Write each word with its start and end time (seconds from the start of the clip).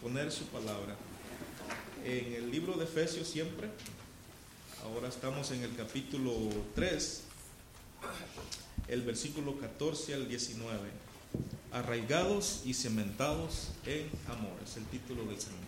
exponer 0.00 0.32
su 0.32 0.46
palabra 0.46 0.96
en 2.06 2.32
el 2.32 2.50
libro 2.50 2.72
de 2.72 2.84
Efesios 2.84 3.28
siempre. 3.28 3.68
Ahora 4.82 5.08
estamos 5.08 5.50
en 5.50 5.62
el 5.62 5.76
capítulo 5.76 6.32
3, 6.74 7.22
el 8.88 9.02
versículo 9.02 9.58
14 9.58 10.14
al 10.14 10.26
19. 10.26 10.88
Arraigados 11.72 12.62
y 12.64 12.72
cementados 12.72 13.72
en 13.84 14.08
amor, 14.26 14.56
es 14.64 14.78
el 14.78 14.86
título 14.86 15.26
del 15.26 15.38
Señor. 15.38 15.58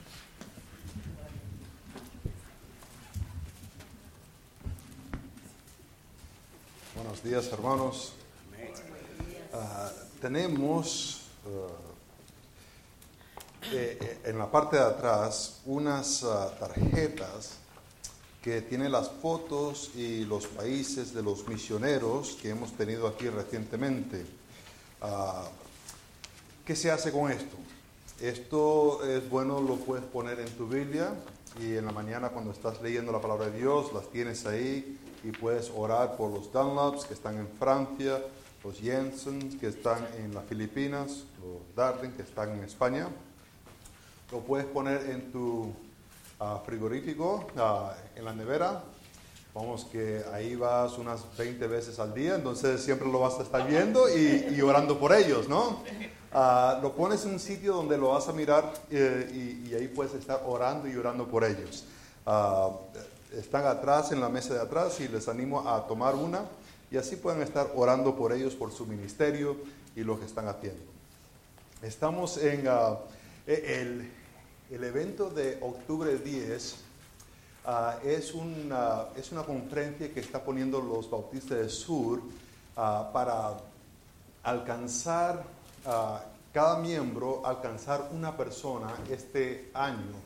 Buenos 6.96 7.23
días 7.23 7.49
hermanos. 7.53 8.14
Ah, 9.53 9.93
tenemos 10.23 11.21
ah, 11.45 11.91
eh, 13.71 13.99
eh, 14.01 14.19
en 14.25 14.39
la 14.39 14.51
parte 14.51 14.77
de 14.77 14.83
atrás 14.83 15.61
unas 15.66 16.25
ah, 16.25 16.53
tarjetas 16.59 17.59
que 18.43 18.61
tienen 18.61 18.91
las 18.91 19.09
fotos 19.09 19.91
y 19.95 20.25
los 20.25 20.47
países 20.48 21.15
de 21.15 21.23
los 21.23 21.47
misioneros 21.47 22.37
que 22.43 22.51
hemos 22.51 22.73
tenido 22.73 23.06
aquí 23.06 23.29
recientemente. 23.29 24.27
¿Qué 26.65 26.75
se 26.75 26.91
hace 26.91 27.12
con 27.12 27.30
esto? 27.30 27.56
Esto 28.20 29.05
es 29.05 29.29
bueno, 29.30 29.61
lo 29.61 29.77
puedes 29.77 30.05
poner 30.05 30.41
en 30.41 30.48
tu 30.51 30.67
Biblia 30.67 31.15
y 31.61 31.77
en 31.77 31.87
la 31.87 31.92
mañana 31.92 32.31
cuando 32.31 32.51
estás 32.51 32.81
leyendo 32.83 33.12
la 33.12 33.20
palabra 33.20 33.47
de 33.47 33.59
Dios 33.59 33.92
las 33.92 34.09
tienes 34.11 34.45
ahí 34.47 34.98
y 35.25 35.31
puedes 35.31 35.70
orar 35.75 36.17
por 36.17 36.31
los 36.31 36.53
Dunlops 36.53 37.05
que 37.05 37.15
están 37.15 37.39
en 37.39 37.48
Francia, 37.59 38.23
los 38.65 38.79
Jensen 38.79 39.59
que 39.59 39.69
están 39.69 40.06
en 40.19 40.34
las 40.34 40.45
Filipinas, 40.47 41.25
los 41.41 41.77
Darling 41.77 42.11
que 42.11 42.23
están 42.23 42.51
en 42.51 42.65
España. 42.65 43.09
Lo 44.32 44.41
puedes 44.41 44.66
poner 44.66 45.10
en 45.10 45.30
tu 45.30 45.72
ah, 46.41 46.60
frigorífico, 46.64 47.46
ah, 47.56 47.94
en 48.16 48.25
la 48.25 48.33
nevera. 48.33 48.83
Vamos 49.55 49.84
que 49.84 50.24
ahí 50.33 50.56
vas 50.56 50.97
unas 50.97 51.24
20 51.36 51.66
veces 51.66 51.98
al 51.98 52.14
día, 52.14 52.36
entonces 52.36 52.83
siempre 52.83 53.06
lo 53.12 53.20
vas 53.20 53.39
a 53.39 53.42
estar 53.42 53.66
viendo 53.69 54.08
y, 54.08 54.58
orando 54.62 54.98
por 54.98 55.14
ellos, 55.14 55.48
¿no? 55.48 55.84
Ah, 56.33 56.80
lo 56.83 56.94
pones 56.94 57.24
en 57.27 57.33
un 57.33 57.39
sitio 57.39 57.74
donde 57.74 57.98
lo 57.98 58.08
vas 58.08 58.27
a 58.28 58.33
mirar 58.33 58.72
eh, 58.91 59.64
y, 59.69 59.74
ahí 59.74 59.89
puedes 59.89 60.14
estar 60.14 60.42
orando 60.46 60.89
y 60.89 60.96
orando 60.96 61.28
por 61.28 61.44
ellos 61.44 61.84
están 63.36 63.67
atrás 63.67 64.12
en 64.12 64.20
la 64.20 64.28
mesa 64.28 64.55
de 64.55 64.61
atrás 64.61 65.00
y 65.00 65.08
les 65.08 65.28
animo 65.28 65.69
a 65.69 65.86
tomar 65.86 66.14
una 66.14 66.42
y 66.91 66.96
así 66.96 67.17
pueden 67.17 67.42
estar 67.42 67.70
orando 67.74 68.14
por 68.17 68.33
ellos, 68.33 68.55
por 68.55 68.72
su 68.72 68.86
ministerio 68.86 69.56
y 69.96 70.02
lo 70.02 70.19
que 70.19 70.27
están 70.27 70.48
haciendo. 70.48 70.83
Estamos 71.80 72.36
en 72.36 72.67
e, 73.46 73.80
el, 73.80 74.11
el, 74.73 74.84
evento 74.84 75.31
de 75.31 75.59
octubre 75.61 76.17
10. 76.19 76.77
Ah, 77.65 77.98
es, 78.05 78.34
una, 78.34 79.06
es 79.17 79.31
una 79.31 79.45
conferencia 79.45 80.12
que 80.12 80.20
está 80.20 80.42
poniendo 80.42 80.81
los 80.81 81.09
bautistas 81.09 81.59
del 81.59 81.70
sur 81.70 82.20
ah, 82.77 83.11
para 83.12 83.59
alcanzar, 84.42 85.45
cada 86.53 86.79
miembro 86.79 87.47
alcanzar 87.47 88.11
una 88.12 88.37
persona 88.37 88.92
este 89.09 89.70
año, 89.75 90.17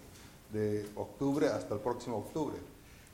de 0.52 0.88
octubre 0.96 1.48
hasta 1.48 1.74
el 1.74 1.80
próximo 1.80 2.18
octubre. 2.18 2.56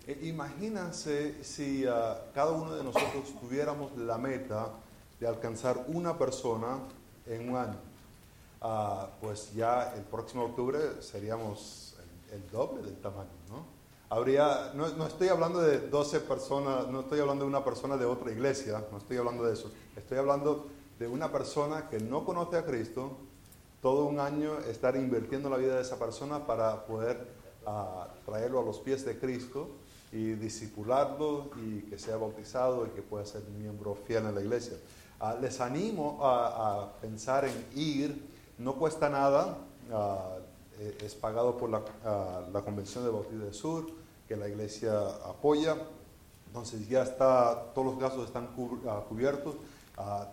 Eh, 0.07 0.19
imagínense 0.25 1.45
si 1.45 1.85
ah, 1.87 2.19
cada 2.35 2.53
uno 2.53 2.75
de 2.75 2.85
nosotros 2.85 3.35
tuviéramos 3.41 3.97
la 3.97 4.19
meta 4.19 4.71
de 5.21 5.27
alcanzar 5.27 5.85
una 5.89 6.19
persona 6.19 6.79
en 7.27 7.51
un 7.51 7.57
año. 7.57 7.92
Ah, 8.65 9.09
pues 9.21 9.53
ya 9.55 9.93
el 9.97 10.03
próximo 10.05 10.45
octubre 10.45 10.79
seríamos 11.01 11.97
el, 12.31 12.49
doble 12.51 12.83
del 12.83 12.97
tamaño, 13.01 13.31
¿no? 13.49 13.67
Habría, 14.09 14.71
no, 14.75 14.89
no, 14.91 15.07
estoy 15.07 15.29
hablando 15.29 15.61
de 15.61 15.89
12 15.89 16.21
personas, 16.21 16.87
no 16.87 17.01
estoy 17.01 17.19
hablando 17.19 17.45
de 17.45 17.49
una 17.49 17.65
persona 17.65 17.97
de 17.97 18.05
otra 18.05 18.31
iglesia, 18.31 18.85
no 18.93 18.99
estoy 18.99 19.17
hablando 19.17 19.43
de 19.45 19.55
eso. 19.55 19.73
Estoy 19.97 20.19
hablando 20.19 20.69
de 20.99 21.09
una 21.09 21.33
persona 21.33 21.89
que 21.89 21.99
no 21.99 22.25
conoce 22.25 22.57
a 22.57 22.65
Cristo, 22.65 23.17
todo 23.81 24.05
un 24.05 24.21
año 24.21 24.59
estar 24.61 24.95
invirtiendo 24.95 25.51
la 25.51 25.57
vida 25.57 25.75
de 25.75 25.83
esa 25.83 25.99
persona 25.99 26.47
para 26.47 26.87
poder 26.87 27.27
ah, 27.67 28.07
traerlo 28.25 28.61
a 28.61 28.63
los 28.63 28.79
pies 28.79 29.05
de 29.05 29.19
Cristo 29.19 29.71
y 30.13 30.35
disipularlo 30.35 31.51
y 31.57 31.81
que 31.83 31.99
sea 31.99 32.17
bautizado 32.17 32.87
y 32.87 32.91
que 32.91 33.03
pueda 33.03 33.27
ser 33.27 33.43
miembro 33.59 33.97
fiel 34.07 34.27
en 34.27 34.35
la 34.37 34.41
iglesia. 34.41 34.77
Ah, 35.19 35.37
les 35.41 35.61
animo 35.61 36.19
a, 36.23 36.93
pensar 37.01 37.45
en 37.45 37.67
ir, 37.75 38.32
no 38.59 38.75
cuesta 38.75 39.09
nada, 39.09 39.59
ah, 39.93 40.37
eh, 40.79 40.99
es 41.03 41.15
pagado 41.15 41.57
por 41.57 41.71
la, 41.71 41.83
ah, 42.05 42.43
la, 42.53 42.61
Convención 42.63 43.05
de 43.05 43.11
Bautizo 43.11 43.45
del 43.45 43.55
Sur, 43.55 43.87
que 44.29 44.37
la 44.37 44.49
iglesia 44.49 44.93
apoya, 45.27 45.77
entonces 46.47 46.89
ya 46.89 47.03
está, 47.03 47.73
todos 47.75 47.87
los 47.87 47.99
gastos 47.99 48.27
están 48.27 48.49
cubiertos, 49.09 49.55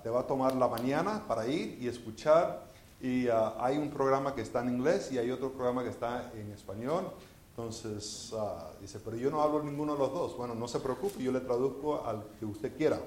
te 0.04 0.10
va 0.10 0.22
a 0.22 0.28
tomar 0.28 0.56
la 0.56 0.68
mañana 0.68 1.24
para 1.28 1.48
ir 1.48 1.78
y 1.82 1.88
escuchar, 1.88 2.64
y 3.02 3.28
hay 3.30 3.78
un 3.78 3.90
programa 3.90 4.36
que 4.36 4.42
está 4.42 4.62
en 4.62 4.70
inglés 4.70 5.12
y 5.12 5.18
hay 5.18 5.32
otro 5.32 5.52
programa 5.52 5.84
que 5.84 5.90
está 5.90 6.32
en 6.36 6.52
español, 6.52 7.12
entonces, 7.60 8.32
ah, 8.38 8.72
dice, 8.80 9.02
pero 9.04 9.18
yo 9.18 9.30
no 9.30 9.42
hablo 9.42 9.62
ninguno 9.62 9.92
de 9.92 10.00
los 10.00 10.14
dos. 10.14 10.38
Bueno, 10.38 10.56
no 10.56 10.66
se 10.70 10.80
preocupe, 10.80 11.22
yo 11.22 11.34
le 11.34 11.42
traduzco 11.42 12.06
al 12.06 12.24
que 12.40 12.46
usted 12.46 12.74
quiera. 12.78 13.02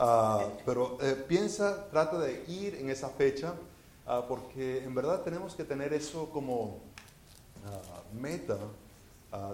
Ah, 0.00 0.44
pero 0.66 0.98
eh, 1.00 1.14
piensa, 1.28 1.88
trata 1.90 2.18
de 2.18 2.44
ir 2.48 2.74
en 2.74 2.90
esa 2.90 3.08
fecha, 3.08 3.54
ah, 4.06 4.24
porque 4.28 4.84
en 4.84 4.94
verdad 4.94 5.22
tenemos 5.22 5.54
que 5.54 5.64
tener 5.64 5.92
eso 5.92 6.30
como 6.30 6.80
meta, 8.12 8.58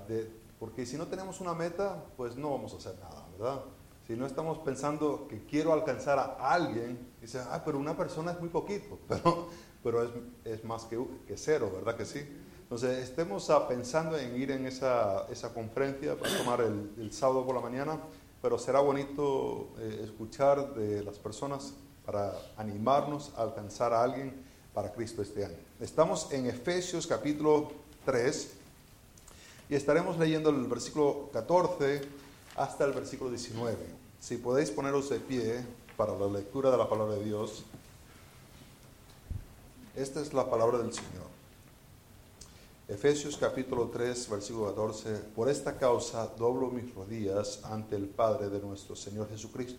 de, 0.09 0.28
porque 0.59 0.84
si 0.84 0.97
no 0.97 1.06
tenemos 1.06 1.41
una 1.41 1.55
meta, 1.55 2.03
pues 2.16 2.37
no 2.37 2.50
vamos 2.50 2.75
a 2.75 2.77
hacer 2.77 2.94
nada, 3.00 3.27
¿verdad? 3.39 3.60
Si 4.06 4.16
no 4.16 4.27
estamos 4.27 4.59
pensando 4.59 5.28
que 5.28 5.44
quiero 5.44 5.72
alcanzar 5.72 6.19
a 6.19 6.53
alguien, 6.53 6.99
dice, 7.21 7.41
ah, 7.50 7.62
pero 7.65 7.78
una 7.78 7.97
persona 7.97 8.33
es 8.33 8.41
muy 8.41 8.49
poquito, 8.49 8.99
pero, 9.09 9.49
pero 9.83 10.03
es, 10.03 10.10
es 10.44 10.65
más 10.65 10.84
que, 10.84 10.99
que 11.27 11.37
cero, 11.37 11.71
¿verdad 11.72 11.97
que 11.97 12.05
sí? 12.05 12.21
Entonces, 12.71 12.99
estemos 12.99 13.50
pensando 13.69 14.16
en 14.16 14.41
ir 14.41 14.53
en 14.53 14.65
esa, 14.65 15.27
esa 15.28 15.53
conferencia 15.53 16.16
para 16.16 16.39
tomar 16.39 16.60
el, 16.60 17.12
sábado 17.12 17.44
por 17.44 17.56
la 17.56 17.60
mañana, 17.60 17.99
pero 18.41 18.60
será 18.60 18.78
bonito 18.78 19.71
eh, 19.78 20.03
escuchar 20.05 20.72
de 20.75 21.03
las 21.03 21.19
personas 21.19 21.75
para 22.05 22.34
animarnos 22.56 23.33
a 23.37 23.43
alcanzar 23.43 23.93
a 23.93 24.03
alguien 24.03 24.34
para 24.75 24.93
Cristo 24.93 25.22
este 25.22 25.44
año. 25.44 25.56
Estamos 25.81 26.31
en 26.33 26.47
Efesios 26.47 27.06
capítulo 27.06 27.72
3 28.05 28.50
y 29.69 29.75
estaremos 29.75 30.19
leyendo 30.19 30.50
el 30.50 30.66
versículo 30.66 31.31
14 31.33 32.03
hasta 32.56 32.84
el 32.84 32.93
versículo 32.93 33.31
19. 33.31 33.77
Si 34.21 34.37
podéis 34.37 34.71
poneros 34.71 35.09
de 35.10 35.21
pie 35.21 35.65
para 36.00 36.16
la 36.19 36.28
lectura 36.28 36.71
de 36.71 36.78
la 36.78 36.89
palabra 36.89 37.16
de 37.16 37.25
Dios. 37.27 37.62
Esta 39.94 40.22
es 40.22 40.33
la 40.33 40.49
palabra 40.49 40.78
del 40.78 40.94
Señor. 40.94 41.28
Efesios 42.89 43.37
capítulo 43.37 43.89
3, 43.89 44.31
versículo 44.31 44.75
14, 44.75 45.16
por 45.37 45.50
esta 45.50 45.77
causa 45.77 46.27
doblo 46.39 46.71
mis 46.71 46.94
rodillas 46.94 47.60
ante 47.65 47.97
el 47.97 48.06
Padre 48.06 48.49
de 48.49 48.60
nuestro 48.60 48.97
Señor 48.97 49.28
Jesucristo, 49.28 49.78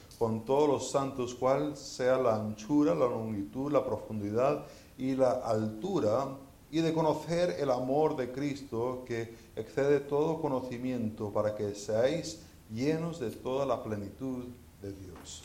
con 0.21 0.45
todos 0.45 0.69
los 0.69 0.91
santos 0.91 1.33
cuál 1.33 1.75
sea 1.75 2.15
la 2.15 2.35
anchura, 2.35 2.93
la 2.93 3.07
longitud, 3.07 3.71
la 3.71 3.83
profundidad 3.83 4.67
y 4.95 5.15
la 5.15 5.31
altura, 5.31 6.37
y 6.69 6.81
de 6.81 6.93
conocer 6.93 7.55
el 7.59 7.71
amor 7.71 8.15
de 8.15 8.31
Cristo 8.31 9.03
que 9.07 9.35
excede 9.55 9.99
todo 9.99 10.39
conocimiento, 10.39 11.31
para 11.33 11.55
que 11.55 11.73
seáis 11.73 12.43
llenos 12.71 13.19
de 13.19 13.31
toda 13.31 13.65
la 13.65 13.81
plenitud 13.81 14.45
de 14.79 14.93
Dios. 14.93 15.41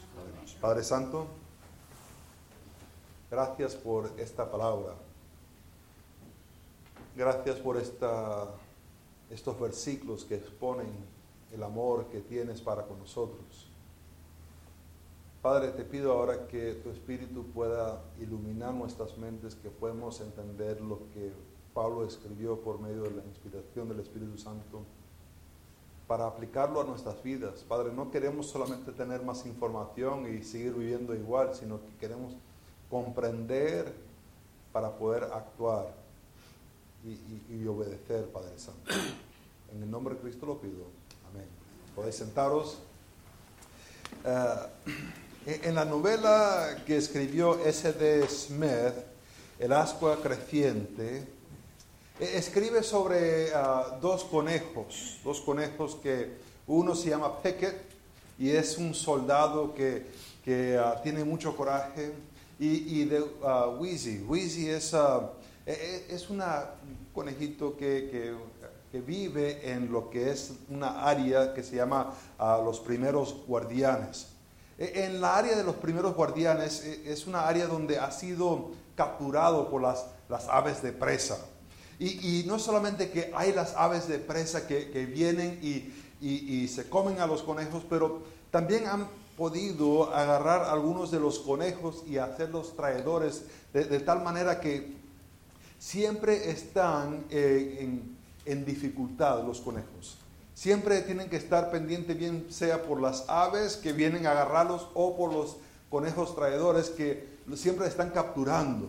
Padre 0.60 0.84
Santo, 0.84 1.26
gracias 3.30 3.74
por 3.76 4.12
esta 4.18 4.50
palabra. 4.50 4.92
Gracias 7.16 7.56
por 7.60 7.78
esta 7.78 8.46
estos 9.30 9.58
versículos 9.58 10.26
que 10.26 10.34
exponen 10.34 10.92
el 11.50 11.62
amor 11.62 12.08
que 12.08 12.20
tienes 12.20 12.60
para 12.60 12.82
con 12.82 12.98
nosotros. 12.98 13.65
Padre, 15.46 15.68
te 15.70 15.84
pido 15.84 16.10
ahora 16.10 16.48
que 16.48 16.72
tu 16.82 16.90
Espíritu 16.90 17.44
pueda 17.54 18.02
iluminar 18.18 18.74
nuestras 18.74 19.16
mentes, 19.16 19.54
que 19.54 19.70
podamos 19.70 20.20
entender 20.20 20.80
lo 20.80 20.98
que 21.14 21.30
Pablo 21.72 22.04
escribió 22.04 22.60
por 22.62 22.80
medio 22.80 23.04
de 23.04 23.12
la 23.12 23.22
inspiración 23.22 23.88
del 23.88 24.00
Espíritu 24.00 24.36
Santo 24.38 24.82
para 26.08 26.26
aplicarlo 26.26 26.80
a 26.80 26.84
nuestras 26.84 27.22
vidas. 27.22 27.62
Padre, 27.62 27.92
no 27.92 28.10
queremos 28.10 28.48
solamente 28.48 28.90
tener 28.90 29.22
más 29.22 29.46
información 29.46 30.26
y 30.26 30.42
seguir 30.42 30.72
viviendo 30.72 31.14
igual, 31.14 31.54
sino 31.54 31.80
que 31.80 31.94
queremos 32.00 32.32
comprender 32.90 33.94
para 34.72 34.98
poder 34.98 35.22
actuar 35.32 35.94
y, 37.04 37.64
obedecer, 37.68 38.32
Padre 38.32 38.58
Santo. 38.58 38.90
En 39.72 39.80
el 39.80 39.88
nombre 39.88 40.16
de 40.16 40.22
Cristo 40.22 40.44
lo 40.44 40.58
pido. 40.58 40.86
Amén. 41.30 41.46
Podéis 41.94 42.16
sentaros. 42.16 42.80
Eh, 44.24 45.16
en 45.46 45.76
la 45.76 45.84
novela 45.84 46.82
que 46.84 46.96
escribió 46.96 47.64
S.D. 47.64 48.28
Smith, 48.28 48.94
El 49.60 49.72
ascua 49.72 50.20
creciente, 50.20 51.24
e, 52.18 52.36
escribe 52.36 52.82
sobre 52.82 53.54
ah, 53.54 53.98
dos 54.02 54.24
conejos, 54.24 55.20
dos 55.22 55.40
conejos 55.40 55.94
que 56.02 56.32
uno 56.66 56.96
se 56.96 57.10
llama 57.10 57.40
Peckett 57.40 57.76
y 58.38 58.50
es 58.50 58.76
un 58.76 58.92
soldado 58.92 59.72
que, 59.72 60.06
que 60.44 60.76
ah, 60.76 61.00
tiene 61.02 61.22
mucho 61.24 61.56
coraje, 61.56 62.12
y, 62.58 63.00
y 63.00 63.04
de 63.04 63.20
uh, 63.20 63.78
Wheezy. 63.78 64.22
Wheezy 64.26 64.70
es, 64.70 64.94
e, 64.94 64.98
e, 65.66 66.06
es 66.08 66.28
un 66.30 66.42
conejito 67.12 67.76
que, 67.76 68.10
que, 68.10 68.56
vive 69.06 69.70
en 69.70 69.92
lo 69.92 70.08
que 70.08 70.30
es 70.30 70.54
una 70.70 71.06
área 71.06 71.52
que 71.52 71.62
se 71.62 71.76
llama 71.76 72.14
los 72.64 72.80
primeros 72.80 73.36
guardianes. 73.46 74.35
En 74.78 75.20
la 75.20 75.36
área 75.36 75.56
de 75.56 75.64
los 75.64 75.76
primeros 75.76 76.14
guardianes 76.14 76.84
es 76.84 77.26
una 77.26 77.46
área 77.46 77.66
donde 77.66 77.98
ha 77.98 78.10
sido 78.10 78.72
capturado 78.94 79.70
por 79.70 79.80
las, 79.82 80.06
las 80.28 80.48
aves 80.48 80.82
de 80.82 80.92
presa. 80.92 81.38
Y, 81.98 82.44
no 82.46 82.58
solamente 82.58 83.10
que 83.10 83.32
hay 83.34 83.54
las 83.54 83.74
aves 83.74 84.06
de 84.06 84.18
presa 84.18 84.66
que, 84.66 85.06
vienen 85.06 85.58
y, 85.62 86.68
se 86.68 86.88
comen 86.88 87.20
a 87.20 87.26
los 87.26 87.42
conejos, 87.42 87.84
pero 87.88 88.22
también 88.50 88.86
han 88.86 89.08
podido 89.36 90.14
agarrar 90.14 90.64
algunos 90.64 91.10
de 91.10 91.20
los 91.20 91.38
conejos 91.38 92.02
y 92.06 92.18
hacerlos 92.18 92.74
traidores 92.76 93.44
de, 93.72 94.00
tal 94.00 94.22
manera 94.22 94.60
que 94.60 94.94
siempre 95.78 96.50
están 96.50 97.24
eh, 97.30 98.04
en, 98.44 98.64
dificultad 98.64 99.42
los 99.44 99.60
conejos. 99.60 100.18
Siempre 100.56 101.02
tienen 101.02 101.28
que 101.28 101.36
estar 101.36 101.70
pendientes, 101.70 102.16
bien 102.16 102.46
sea 102.48 102.82
por 102.82 102.98
las 102.98 103.26
aves 103.28 103.76
que 103.76 103.92
vienen 103.92 104.26
a 104.26 104.30
agarrarlos 104.30 104.88
o 104.94 105.14
por 105.14 105.30
los 105.30 105.58
conejos 105.90 106.34
traidores 106.34 106.88
que 106.88 107.28
siempre 107.54 107.86
están 107.86 108.08
capturando 108.08 108.88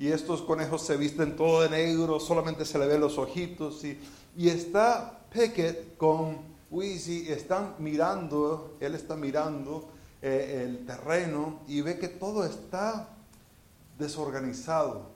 y 0.00 0.08
estos 0.08 0.42
conejos 0.42 0.82
se 0.82 0.96
visten 0.96 1.36
todo 1.36 1.62
de 1.62 1.70
negro, 1.70 2.18
solamente 2.18 2.64
se 2.64 2.76
le 2.76 2.88
ven 2.88 3.00
los 3.00 3.18
ojitos 3.18 3.84
y, 3.84 4.00
está 4.48 5.20
Peckett 5.32 5.96
con 5.96 6.38
Wheezy, 6.72 7.30
están 7.30 7.76
mirando, 7.78 8.76
él 8.80 8.96
está 8.96 9.14
mirando 9.14 9.88
eh, 10.20 10.64
el 10.66 10.86
terreno 10.86 11.60
y 11.68 11.82
ve 11.82 12.00
que 12.00 12.08
todo 12.08 12.44
está 12.44 13.10
desorganizado. 13.96 15.09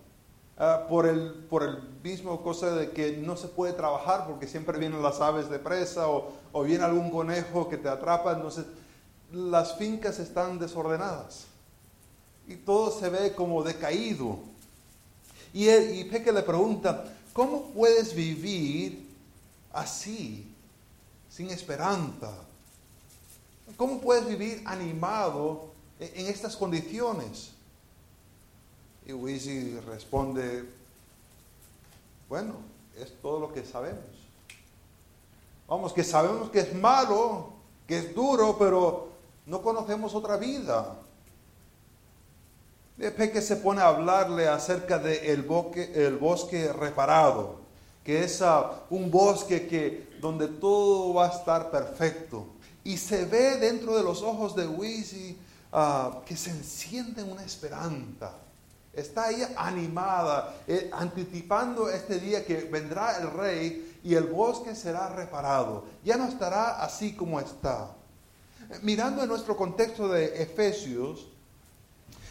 Ah, 0.57 0.87
por, 0.89 1.07
el, 1.07 1.33
por 1.51 1.65
el 1.65 1.83
mismo 2.03 2.41
cosa 2.43 2.71
de 2.77 2.93
que 2.93 3.17
no 3.17 3.37
se 3.37 3.49
puede 3.49 3.73
trabajar 3.73 4.27
porque 4.29 4.47
siempre 4.47 4.79
vienen 4.79 5.03
las 5.03 5.21
aves 5.21 5.51
de 5.51 5.59
presa 5.59 6.09
o, 6.09 6.31
o 6.53 6.63
viene 6.63 6.85
algún 6.85 7.11
conejo 7.11 7.69
que 7.69 7.77
te 7.77 7.89
atrapa, 7.89 8.33
entonces 8.33 8.65
las 9.33 9.77
fincas 9.77 10.21
están 10.21 10.61
desordenadas 10.61 11.47
y 12.47 12.57
todo 12.57 12.97
se 12.97 13.09
ve 13.09 13.35
como 13.35 13.63
decaído. 13.63 14.39
Y, 15.53 15.69
él, 15.69 15.99
y 15.99 16.05
Peque 16.05 16.33
le 16.33 16.43
pregunta, 16.43 17.05
¿cómo 17.33 17.71
puedes 17.71 18.15
vivir 18.15 19.09
así, 19.73 20.47
sin 21.31 21.51
esperanza? 21.51 22.33
¿Cómo 23.77 24.01
puedes 24.01 24.27
vivir 24.27 24.63
animado 24.67 25.71
en, 25.99 26.27
estas 26.27 26.57
condiciones? 26.57 27.54
Y 29.07 29.13
Wizzy 29.13 29.79
responde, 29.81 30.65
bueno, 32.29 32.55
es 32.97 33.13
todo 33.21 33.39
lo 33.39 33.53
que 33.53 33.65
sabemos. 33.65 34.05
Vamos, 35.69 35.93
que 35.93 36.05
sabemos 36.05 36.51
que 36.51 36.61
es 36.61 36.75
malo, 36.75 37.51
que 37.87 37.99
es 37.99 38.15
duro, 38.15 38.57
pero 38.59 39.09
no 39.47 39.63
conocemos 39.63 40.15
otra 40.15 40.37
vida. 40.37 40.97
Peque 42.97 43.43
se 43.43 43.57
pone 43.57 43.81
a 43.81 43.89
hablarle 43.89 44.49
acerca 44.49 44.99
del 44.99 45.43
bosque, 45.43 45.93
el 45.95 46.17
bosque 46.17 46.73
reparado, 46.73 47.57
que 48.05 48.23
es 48.23 48.41
ah, 48.41 48.85
un 48.91 49.11
bosque 49.11 49.67
que, 49.67 50.17
donde 50.21 50.47
todo 50.49 51.13
va 51.13 51.27
a 51.27 51.37
estar 51.37 51.71
perfecto. 51.71 52.47
Y 52.85 52.97
se 52.97 53.25
ve 53.25 53.57
dentro 53.57 53.97
de 53.97 54.03
los 54.03 54.23
ojos 54.23 54.55
de 54.55 54.67
Wizzy 54.67 55.37
ah, 55.73 56.21
que 56.25 56.37
se 56.37 56.51
enciende 56.51 57.23
una 57.23 57.43
esperanza. 57.43 58.33
Está 58.97 59.25
ahí 59.25 59.45
animada, 59.57 60.55
eh, 60.69 60.91
anticipando 60.93 61.89
este 61.91 62.21
día 62.21 62.45
que 62.45 62.65
vendrá 62.65 63.19
el 63.19 63.31
rey 63.31 63.99
y 64.05 64.15
el 64.15 64.25
bosque 64.25 64.75
será 64.75 65.09
reparado. 65.09 65.85
Ya 66.05 66.17
no 66.17 66.29
estará 66.29 66.83
así 66.83 67.15
como 67.15 67.41
está. 67.41 67.91
Mirando 68.83 69.23
en 69.23 69.29
nuestro 69.29 69.57
contexto 69.57 70.09
de 70.09 70.43
Efesios, 70.43 71.27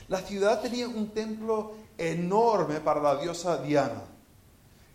la 0.08 0.20
ciudad 0.20 0.62
tenía 0.62 0.88
un 0.88 1.10
templo 1.10 1.74
enorme 1.98 2.80
para 2.80 3.02
la 3.02 3.16
diosa 3.18 3.58
Diana. 3.58 4.04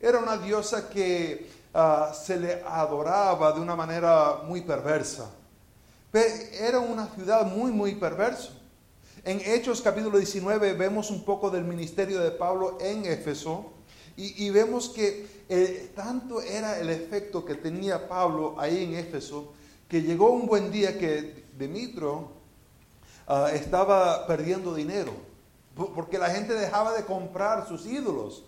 Era 0.00 0.18
una 0.18 0.36
diosa 0.36 0.88
que 0.88 1.50
ah, 1.74 2.12
se 2.14 2.38
le 2.38 2.62
adoraba 2.62 3.52
de 3.52 3.60
una 3.60 3.76
manera 3.76 4.42
muy 4.44 4.62
perversa. 4.62 5.30
era 6.12 6.78
una 6.78 7.06
ciudad 7.08 7.44
muy, 7.44 7.72
muy 7.72 7.94
perversa. 7.94 8.57
En 9.24 9.40
Hechos 9.40 9.80
capítulo 9.80 10.18
19 10.18 10.74
vemos 10.74 11.10
un 11.10 11.24
poco 11.24 11.50
del 11.50 11.64
ministerio 11.64 12.20
de 12.20 12.30
Pablo 12.30 12.78
en 12.80 13.04
Éfeso 13.06 13.72
y, 14.16 14.50
vemos 14.50 14.88
que 14.88 15.44
eh, 15.48 15.92
tanto 15.94 16.42
era 16.42 16.80
el 16.80 16.90
efecto 16.90 17.44
que 17.44 17.54
tenía 17.54 18.08
Pablo 18.08 18.56
ahí 18.58 18.82
en 18.82 18.94
Éfeso 18.94 19.52
que 19.88 20.02
llegó 20.02 20.32
un 20.32 20.46
buen 20.46 20.72
día 20.72 20.98
que 20.98 21.44
Demetrio 21.56 22.38
Ah, 23.30 23.50
estaba 23.52 24.26
perdiendo 24.26 24.74
dinero, 24.74 25.12
porque 25.94 26.16
la 26.16 26.30
gente 26.30 26.54
dejaba 26.54 26.94
de 26.94 27.04
comprar 27.04 27.68
sus 27.68 27.84
ídolos 27.84 28.42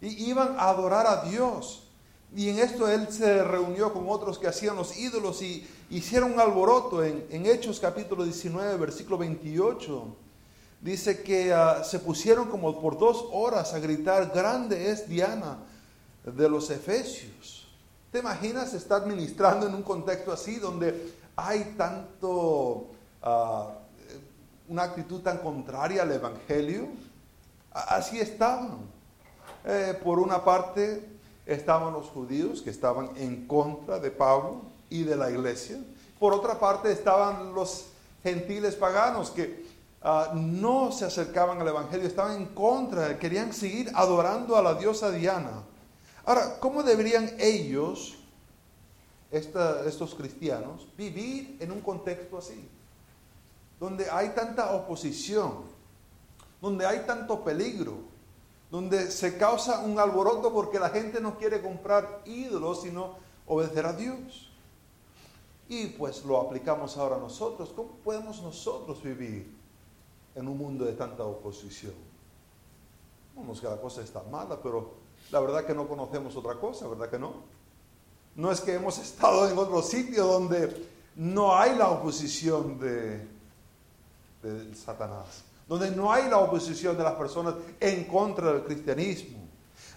y 0.00 0.30
iban 0.30 0.54
a 0.56 0.68
adorar 0.68 1.04
a 1.08 1.24
Dios. 1.24 1.89
Y 2.34 2.48
en 2.48 2.58
esto 2.58 2.88
él 2.88 3.08
se 3.10 3.42
reunió 3.42 3.92
con 3.92 4.08
otros 4.08 4.38
que 4.38 4.46
hacían 4.46 4.76
los 4.76 4.96
ídolos 4.96 5.42
y 5.42 5.66
hicieron 5.90 6.32
un 6.32 6.40
alboroto 6.40 7.02
en, 7.02 7.46
Hechos 7.46 7.80
capítulo 7.80 8.24
19, 8.24 8.76
versículo 8.76 9.18
28. 9.18 10.16
Dice 10.80 11.22
que 11.22 11.52
ah, 11.52 11.82
se 11.84 11.98
pusieron 11.98 12.48
como 12.48 12.80
por 12.80 12.98
dos 12.98 13.26
horas 13.32 13.74
a 13.74 13.80
gritar, 13.80 14.30
grande 14.32 14.90
es 14.90 15.08
Diana 15.08 15.58
de 16.24 16.48
los 16.48 16.70
Efesios. 16.70 17.68
¿Te 18.12 18.20
imaginas 18.20 18.74
estar 18.74 19.06
ministrando 19.06 19.66
en 19.66 19.74
un 19.74 19.82
contexto 19.82 20.32
así 20.32 20.56
donde 20.56 21.12
hay 21.36 21.74
tanto 21.76 22.86
uh, 23.22 23.80
una 24.70 24.84
actitud 24.84 25.20
tan 25.20 25.38
contraria 25.38 26.02
al 26.02 26.12
Evangelio. 26.12 26.88
Así 27.72 28.18
estaban. 28.20 28.78
Eh, 29.64 29.98
por 30.02 30.18
una 30.18 30.42
parte 30.42 31.06
estaban 31.46 31.92
los 31.92 32.06
judíos 32.06 32.62
que 32.62 32.70
estaban 32.70 33.10
en 33.16 33.46
contra 33.46 33.98
de 33.98 34.10
Pablo 34.10 34.62
y 34.88 35.04
de 35.04 35.16
la 35.16 35.30
iglesia. 35.30 35.78
Por 36.18 36.32
otra 36.32 36.58
parte 36.58 36.92
estaban 36.92 37.54
los 37.54 37.86
gentiles 38.22 38.74
paganos 38.74 39.30
que 39.30 39.64
ah, 40.02 40.32
no 40.34 40.92
se 40.92 41.04
acercaban 41.04 41.60
al 41.60 41.68
Evangelio, 41.68 42.06
estaban 42.06 42.36
en 42.36 42.46
contra, 42.46 43.18
querían 43.18 43.52
seguir 43.52 43.90
adorando 43.94 44.56
a 44.56 44.62
la 44.62 44.74
diosa 44.74 45.10
Diana. 45.10 45.62
Ahora, 46.24 46.58
¿cómo 46.60 46.82
deberían 46.82 47.34
ellos, 47.38 48.18
estos 49.30 50.14
cristianos, 50.14 50.86
vivir 50.96 51.56
en 51.60 51.72
un 51.72 51.80
contexto 51.80 52.36
así? 52.38 52.68
donde 53.80 54.08
hay 54.10 54.28
tanta 54.30 54.72
oposición, 54.72 55.62
donde 56.60 56.84
hay 56.84 57.00
tanto 57.06 57.42
peligro, 57.42 57.94
donde 58.70 59.10
se 59.10 59.36
causa 59.36 59.80
un 59.80 59.98
alboroto 59.98 60.52
porque 60.52 60.78
la 60.78 60.90
gente 60.90 61.20
no 61.20 61.36
quiere 61.36 61.60
comprar 61.60 62.22
ídolos, 62.24 62.82
sino 62.82 63.16
obedecer 63.46 63.86
a 63.86 63.92
Dios. 63.92 64.50
Y 65.68 65.86
pues 65.86 66.24
lo 66.24 66.40
aplicamos 66.40 66.96
ahora 66.96 67.18
nosotros. 67.18 67.70
¿Cómo 67.74 67.90
podemos 68.04 68.42
nosotros 68.42 69.02
vivir 69.02 69.56
en 70.34 70.48
un 70.48 70.58
mundo 70.58 70.84
de 70.84 70.92
tanta 70.92 71.24
oposición? 71.24 71.94
Es 73.52 73.60
que 73.60 73.68
la 73.68 73.80
cosa 73.80 74.02
está 74.02 74.22
mala, 74.24 74.60
pero 74.62 74.90
la 75.30 75.40
verdad 75.40 75.64
que 75.64 75.74
no 75.74 75.88
conocemos 75.88 76.36
otra 76.36 76.54
cosa, 76.54 76.86
¿verdad 76.88 77.08
que 77.08 77.18
no? 77.18 77.34
No 78.36 78.52
es 78.52 78.60
que 78.60 78.74
hemos 78.74 78.98
estado 79.06 79.48
en 79.48 79.56
otro 79.58 79.82
sitio 79.82 80.26
donde 80.26 80.88
no 81.16 81.56
hay 81.56 81.76
la 81.76 81.88
oposición 81.88 82.78
de, 82.78 83.26
de 84.42 84.74
Satanás, 84.74 85.42
donde 85.70 85.92
no 85.92 86.12
hay 86.12 86.28
la 86.28 86.38
oposición 86.38 86.96
de 86.96 87.04
las 87.04 87.14
personas 87.14 87.54
en 87.78 88.02
contra 88.06 88.52
del 88.52 88.64
cristianismo. 88.64 89.38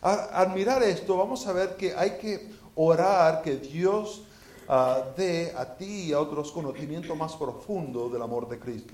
Al, 0.03 0.53
mirar 0.53 0.83
esto, 0.83 1.17
vamos 1.17 1.47
a 1.47 1.51
ver 1.51 1.75
que 1.75 1.95
hay 1.95 2.11
que 2.19 2.47
orar 2.75 3.41
que 3.41 3.57
Dios 3.57 4.21
ah, 4.67 5.01
dé 5.17 5.51
a 5.57 5.75
ti 5.75 6.09
y 6.09 6.13
a 6.13 6.19
otros 6.19 6.51
conocimiento 6.51 7.15
más 7.15 7.35
profundo 7.35 8.07
del 8.07 8.21
amor 8.21 8.47
de 8.47 8.59
Cristo. 8.59 8.93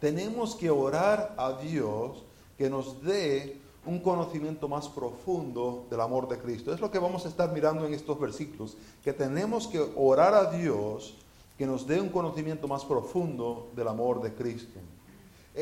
Tenemos 0.00 0.56
que 0.56 0.68
orar 0.68 1.36
a 1.38 1.52
Dios 1.52 2.24
que 2.56 2.68
nos 2.68 3.00
dé 3.00 3.56
un 3.86 4.00
conocimiento 4.00 4.66
más 4.66 4.88
profundo 4.88 5.86
del 5.88 6.00
amor 6.00 6.26
de 6.26 6.38
Cristo. 6.38 6.74
Es 6.74 6.80
lo 6.80 6.90
que 6.90 6.98
vamos 6.98 7.24
a 7.24 7.28
estar 7.28 7.52
mirando 7.52 7.86
en 7.86 7.94
estos 7.94 8.18
versículos, 8.18 8.76
que 9.04 9.12
tenemos 9.12 9.68
que 9.68 9.78
orar 9.94 10.34
a 10.34 10.50
Dios 10.50 11.14
que 11.56 11.66
nos 11.66 11.86
dé 11.86 12.00
un 12.00 12.08
conocimiento 12.08 12.66
más 12.66 12.84
profundo 12.84 13.70
del 13.76 13.86
amor 13.86 14.20
de 14.20 14.34
Cristo. 14.34 14.80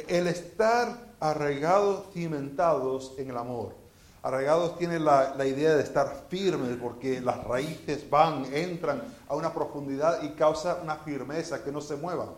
El 0.09 0.26
estar 0.26 1.15
arraigados, 1.21 2.12
cimentados 2.12 3.15
en 3.19 3.31
el 3.31 3.37
amor. 3.37 3.75
Arraigados 4.23 4.76
tiene 4.76 4.99
la, 4.99 5.35
la, 5.37 5.47
idea 5.47 5.76
de 5.76 5.83
estar 5.83 6.26
firmes 6.29 6.76
porque 6.83 7.21
las 7.21 7.45
raíces 7.45 8.09
van, 8.11 8.45
entran 8.53 9.03
a 9.29 9.37
una 9.37 9.55
profundidad 9.55 10.23
y 10.23 10.31
causa 10.31 10.81
una 10.83 10.97
firmeza 10.97 11.62
que 11.62 11.71
no 11.71 11.81
se 11.81 11.97
mueva. 11.97 12.35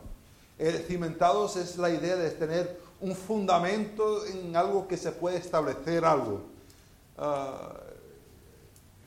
Cimentados 0.87 1.57
es 1.57 1.79
la 1.79 1.88
idea 1.88 2.17
de 2.17 2.31
tener 2.31 2.79
un 3.00 3.15
fundamento 3.15 4.27
en 4.27 4.57
algo 4.57 4.88
que 4.88 4.97
se 4.97 5.12
puede 5.12 5.38
establecer 5.38 6.05
algo. 6.05 6.43
Uh, 7.17 7.88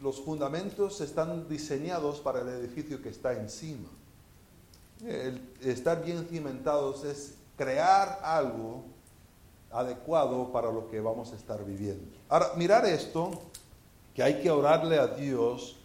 los 0.01 0.21
fundamentos 0.21 1.01
están 1.01 1.47
diseñados 1.47 2.19
para 2.19 2.41
el 2.41 2.49
edificio 2.49 3.01
que 3.01 3.09
está 3.09 3.33
encima. 3.33 3.89
El 5.05 5.41
estar 5.61 6.03
bien 6.03 6.25
cimentados 6.29 7.03
es 7.03 7.33
crear 7.61 8.19
algo 8.23 8.85
adecuado 9.71 10.51
para 10.51 10.71
lo 10.71 10.89
que 10.89 10.99
vamos 10.99 11.31
a 11.31 11.35
estar 11.35 11.63
viviendo. 11.63 12.03
Ahora, 12.27 12.53
mirar 12.55 12.87
esto, 12.87 13.29
que 14.15 14.23
hay 14.23 14.41
que 14.41 14.49
orarle 14.49 14.97
a 14.97 15.05
Dios 15.05 15.77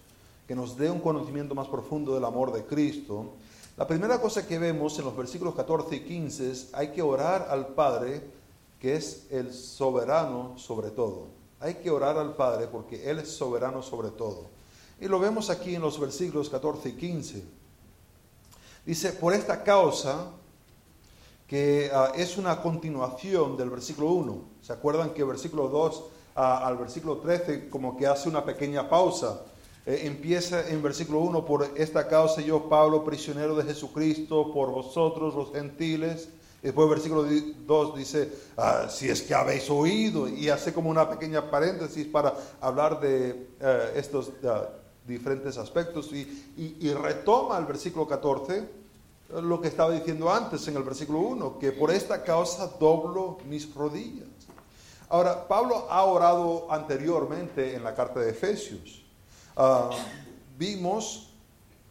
que 0.48 0.54
nos 0.54 0.78
dé 0.78 0.90
un 0.90 1.00
conocimiento 1.00 1.54
más 1.54 1.68
profundo 1.68 2.14
del 2.14 2.24
amor 2.24 2.50
de 2.50 2.64
Cristo. 2.64 3.34
La 3.76 3.86
primera 3.86 4.18
cosa 4.22 4.46
que 4.46 4.58
vemos 4.58 4.98
en 4.98 5.04
los 5.04 5.14
versículos 5.14 5.54
14 5.54 5.96
y 5.96 6.00
15 6.00 6.50
es 6.50 6.70
hay 6.72 6.92
que 6.92 7.02
orar 7.02 7.48
al 7.50 7.66
Padre, 7.66 8.22
que 8.80 8.96
es 8.96 9.26
el 9.30 9.52
soberano 9.52 10.56
sobre 10.56 10.90
todo. 10.90 11.26
Hay 11.60 11.74
que 11.74 11.90
orar 11.90 12.16
al 12.16 12.36
Padre 12.36 12.68
porque 12.68 13.10
Él 13.10 13.18
es 13.18 13.36
soberano 13.36 13.82
sobre 13.82 14.08
todo. 14.08 14.46
Y 14.98 15.08
lo 15.08 15.20
vemos 15.20 15.50
aquí 15.50 15.74
en 15.74 15.82
los 15.82 16.00
versículos 16.00 16.48
14 16.48 16.88
y 16.88 16.92
15. 16.92 17.44
Dice, 18.86 19.12
por 19.12 19.34
esta 19.34 19.62
causa, 19.62 20.30
que 21.46 21.90
uh, 21.92 22.18
es 22.18 22.36
una 22.36 22.60
continuación 22.60 23.56
del 23.56 23.70
versículo 23.70 24.10
1. 24.10 24.44
¿Se 24.62 24.72
acuerdan 24.72 25.10
que 25.10 25.22
versículo 25.22 25.68
2 25.68 25.96
uh, 25.98 26.04
al 26.34 26.76
versículo 26.76 27.18
13 27.18 27.68
como 27.68 27.96
que 27.96 28.06
hace 28.06 28.28
una 28.28 28.44
pequeña 28.44 28.88
pausa? 28.88 29.42
Eh, 29.86 30.02
empieza 30.04 30.68
en 30.68 30.82
versículo 30.82 31.20
1, 31.20 31.44
por 31.44 31.70
esta 31.76 32.08
causa 32.08 32.40
yo, 32.40 32.68
Pablo, 32.68 33.04
prisionero 33.04 33.54
de 33.54 33.62
Jesucristo, 33.62 34.52
por 34.52 34.72
vosotros 34.72 35.34
los 35.34 35.52
gentiles. 35.52 36.28
Después 36.60 36.88
versículo 36.88 37.24
2 37.24 37.96
dice, 37.96 38.32
ah, 38.56 38.88
si 38.90 39.08
es 39.08 39.22
que 39.22 39.32
habéis 39.32 39.70
oído, 39.70 40.26
y 40.26 40.48
hace 40.48 40.72
como 40.72 40.90
una 40.90 41.08
pequeña 41.08 41.48
paréntesis 41.48 42.04
para 42.08 42.34
hablar 42.60 42.98
de 42.98 43.50
uh, 43.60 43.96
estos 43.96 44.32
diferentes 45.06 45.56
aspectos, 45.58 46.12
y, 46.12 46.22
y, 46.56 46.76
y 46.80 46.92
retoma 46.92 47.56
el 47.58 47.66
versículo 47.66 48.08
14 48.08 48.85
lo 49.28 49.60
que 49.60 49.68
estaba 49.68 49.90
diciendo 49.90 50.30
antes 50.30 50.66
en 50.68 50.76
el 50.76 50.82
versículo 50.82 51.20
1, 51.20 51.58
que 51.58 51.72
por 51.72 51.90
esta 51.90 52.22
causa 52.22 52.68
doblo 52.78 53.38
mis 53.48 53.74
rodillas. 53.74 54.28
Ahora, 55.08 55.46
Pablo 55.46 55.86
ha 55.88 56.04
orado 56.04 56.66
anteriormente 56.70 57.74
en 57.74 57.84
la 57.84 57.94
carta 57.94 58.20
de 58.20 58.30
Efesios. 58.30 59.04
Uh, 59.56 59.94
vimos 60.58 61.30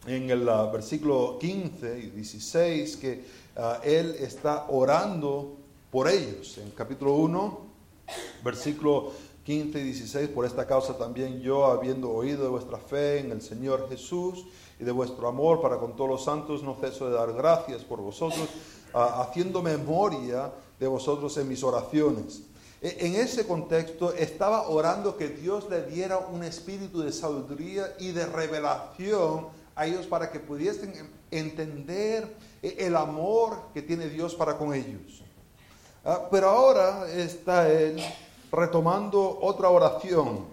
en 0.05 0.29
el 0.29 0.47
uh, 0.47 0.71
versículo 0.71 1.37
15 1.39 1.99
y 1.99 2.09
16 2.09 2.97
que 2.97 3.25
uh, 3.55 3.81
él 3.83 4.15
está 4.19 4.65
orando 4.69 5.55
por 5.91 6.09
ellos. 6.09 6.57
En 6.57 6.71
capítulo 6.71 7.13
1, 7.13 7.59
versículo 8.43 9.11
15 9.45 9.79
y 9.79 9.83
16, 9.83 10.29
por 10.29 10.45
esta 10.45 10.67
causa 10.67 10.97
también 10.97 11.39
yo, 11.39 11.65
habiendo 11.65 12.11
oído 12.11 12.43
de 12.43 12.49
vuestra 12.49 12.77
fe 12.77 13.19
en 13.19 13.31
el 13.31 13.41
Señor 13.41 13.87
Jesús, 13.89 14.45
y 14.79 14.83
de 14.83 14.91
vuestro 14.91 15.27
amor 15.27 15.61
para 15.61 15.77
con 15.77 15.95
todos 15.95 16.09
los 16.09 16.23
santos, 16.23 16.63
no 16.63 16.75
ceso 16.75 17.09
de 17.09 17.15
dar 17.15 17.33
gracias 17.33 17.83
por 17.83 18.01
vosotros, 18.01 18.47
haciendo 18.93 19.61
memoria 19.61 20.51
de 20.79 20.87
vosotros 20.87 21.37
en 21.37 21.47
mis 21.47 21.63
oraciones. 21.63 22.41
E, 22.81 23.07
en 23.07 23.15
ese 23.15 23.47
contexto 23.47 24.13
estaba 24.13 24.69
orando 24.69 25.17
que 25.17 25.29
Dios 25.29 25.69
le 25.69 25.83
diera 25.83 26.17
un 26.17 26.43
espíritu 26.43 27.01
de 27.01 27.11
sabiduría 27.11 27.95
y 27.99 28.11
de 28.11 28.25
revelación 28.25 29.47
a 29.75 29.85
ellos 29.85 30.05
para 30.05 30.31
que 30.31 30.39
pudiesen 30.39 31.09
entender 31.31 32.35
el 32.61 32.95
amor 32.95 33.57
que 33.73 33.81
tiene 33.81 34.07
Dios 34.07 34.35
para 34.35 34.57
con 34.57 34.73
ellos. 34.73 35.21
Ah, 36.03 36.27
pero 36.29 36.49
ahora 36.49 37.09
está 37.11 37.69
él 37.71 38.01
retomando 38.51 39.39
otra 39.41 39.69
oración. 39.69 40.45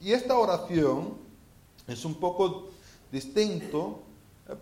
Y 0.00 0.12
esta 0.12 0.36
oración 0.36 1.14
es 1.86 2.04
un 2.04 2.14
poco 2.16 2.70
distinto, 3.10 4.02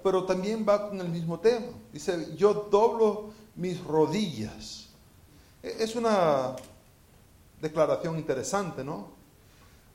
pero 0.02 0.24
también 0.24 0.64
va 0.66 0.88
con 0.88 1.00
el 1.00 1.08
mismo 1.08 1.38
tema. 1.40 1.66
Dice, 1.92 2.34
yo 2.36 2.68
doblo 2.70 3.32
mis 3.56 3.82
rodillas. 3.84 4.88
E, 5.62 5.76
es 5.80 5.94
una 5.96 6.56
declaración 7.60 8.18
interesante, 8.18 8.82
¿no? 8.84 9.12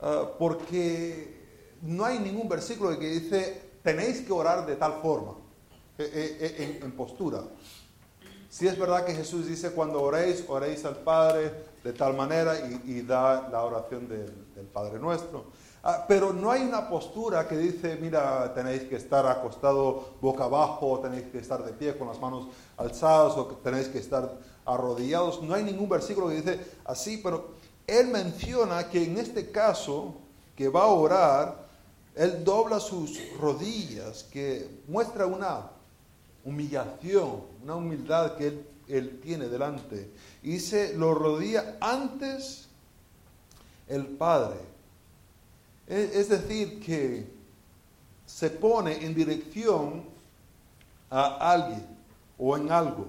Uh, 0.01 0.37
porque 0.37 1.39
no 1.81 2.05
hay 2.05 2.19
ningún 2.19 2.47
versículo 2.47 2.97
que 2.97 3.09
dice, 3.09 3.61
tenéis 3.83 4.21
que 4.21 4.31
orar 4.31 4.65
de 4.65 4.75
tal 4.75 5.01
forma, 5.01 5.33
e, 5.97 6.79
e, 6.81 6.85
en, 6.85 6.91
postura. 6.93 7.43
Si 8.49 8.65
es 8.65 8.79
verdad 8.79 9.05
que 9.05 9.13
Jesús 9.13 9.47
dice, 9.47 9.71
cuando 9.71 10.01
oréis, 10.01 10.45
oréis 10.47 10.85
al 10.85 10.97
Padre 10.97 11.51
de 11.83 11.93
tal 11.93 12.15
manera 12.15 12.57
y, 12.85 13.01
da 13.01 13.49
la 13.49 13.63
oración 13.63 14.07
del 14.07 14.65
Padre 14.71 14.99
nuestro. 14.99 15.45
Ah, 15.81 16.03
pero 16.07 16.33
no 16.33 16.51
hay 16.51 16.63
una 16.63 16.89
postura 16.89 17.47
que 17.47 17.57
dice, 17.57 17.97
mira, 18.01 18.53
tenéis 18.53 18.83
que 18.83 18.97
estar 18.97 19.25
acostado 19.25 20.15
boca 20.19 20.43
abajo, 20.43 20.99
tenéis 20.99 21.27
que 21.31 21.37
estar 21.37 21.63
de 21.63 21.71
pie 21.71 21.97
con 21.97 22.07
las 22.09 22.19
manos 22.19 22.47
alzadas, 22.75 23.37
o 23.37 23.45
tenéis 23.63 23.87
que 23.87 23.99
estar 23.99 24.37
arrodillados. 24.65 25.41
No 25.41 25.53
hay 25.53 25.63
ningún 25.63 25.87
versículo 25.87 26.27
que 26.27 26.35
dice 26.35 26.59
así, 26.83 27.21
pero 27.23 27.51
él 27.87 28.07
menciona 28.07 28.89
que 28.89 29.05
en 29.05 29.17
este 29.17 29.51
caso, 29.51 30.15
que 30.55 30.67
va 30.67 30.83
a 30.83 30.87
orar, 30.87 31.69
él 32.13 32.43
dobla 32.43 32.81
sus 32.81 33.17
rodillas, 33.39 34.23
que 34.23 34.81
muestra 34.85 35.25
una 35.25 35.71
humillación, 36.43 37.41
una 37.63 37.75
humildad 37.75 38.35
que 38.35 38.47
él, 38.47 38.67
él 38.89 39.19
tiene 39.21 39.47
delante. 39.47 40.11
Y 40.43 40.51
dice, 40.51 40.93
lo 40.97 41.13
rodilla 41.13 41.77
antes 41.79 42.67
el 43.87 44.05
Padre 44.05 44.78
es 45.89 46.29
decir, 46.29 46.79
que 46.81 47.25
se 48.25 48.49
pone 48.49 49.03
en 49.03 49.15
dirección 49.15 50.03
a 51.09 51.51
alguien 51.51 51.83
o 52.37 52.55
en 52.55 52.71
algo. 52.71 53.07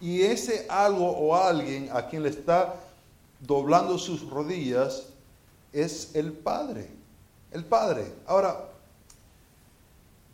Y 0.00 0.22
ese 0.22 0.66
algo 0.68 1.08
o 1.08 1.36
alguien 1.36 1.88
a 1.92 2.08
quien 2.08 2.24
le 2.24 2.30
está 2.30 2.74
doblando 3.38 3.98
sus 3.98 4.28
rodillas 4.28 5.04
es 5.72 6.14
el 6.14 6.32
Padre. 6.32 6.88
El 7.52 7.64
Padre. 7.64 8.12
Ahora, 8.26 8.68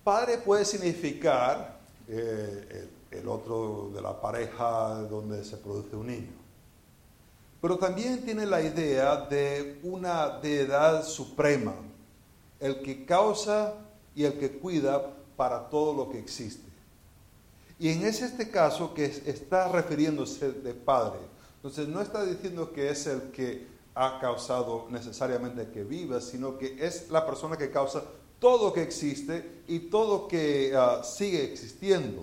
Padre 0.02 0.38
puede 0.38 0.64
significar 0.64 1.78
eh, 2.08 2.88
el, 3.10 3.18
el 3.18 3.28
otro 3.28 3.90
de 3.94 4.00
la 4.00 4.18
pareja 4.18 5.02
donde 5.02 5.44
se 5.44 5.58
produce 5.58 5.94
un 5.96 6.06
niño. 6.06 6.37
Pero 7.60 7.76
también 7.76 8.22
tiene 8.24 8.46
la 8.46 8.62
idea 8.62 9.16
de 9.16 9.80
una 9.82 10.38
deidad 10.38 11.04
suprema, 11.04 11.74
el 12.60 12.82
que 12.82 13.04
causa 13.04 13.74
y 14.14 14.24
el 14.24 14.38
que 14.38 14.58
cuida 14.58 15.14
para 15.36 15.68
todo 15.68 15.94
lo 15.94 16.10
que 16.10 16.18
existe. 16.18 16.68
Y 17.78 17.90
en 17.90 18.04
ese 18.04 18.26
este 18.26 18.50
caso 18.50 18.92
que 18.92 19.04
está 19.04 19.68
refiriéndose 19.68 20.52
de 20.52 20.74
Padre. 20.74 21.20
Entonces 21.56 21.88
no 21.88 22.00
está 22.00 22.24
diciendo 22.24 22.72
que 22.72 22.90
es 22.90 23.06
el 23.06 23.30
que 23.30 23.66
ha 23.94 24.18
causado 24.20 24.86
necesariamente 24.90 25.68
que 25.70 25.82
viva, 25.82 26.20
sino 26.20 26.56
que 26.56 26.76
es 26.78 27.10
la 27.10 27.26
persona 27.26 27.56
que 27.56 27.70
causa 27.70 28.02
todo 28.38 28.72
que 28.72 28.82
existe 28.82 29.62
y 29.66 29.80
todo 29.80 30.28
que 30.28 30.72
uh, 30.72 31.04
sigue 31.04 31.44
existiendo. 31.44 32.20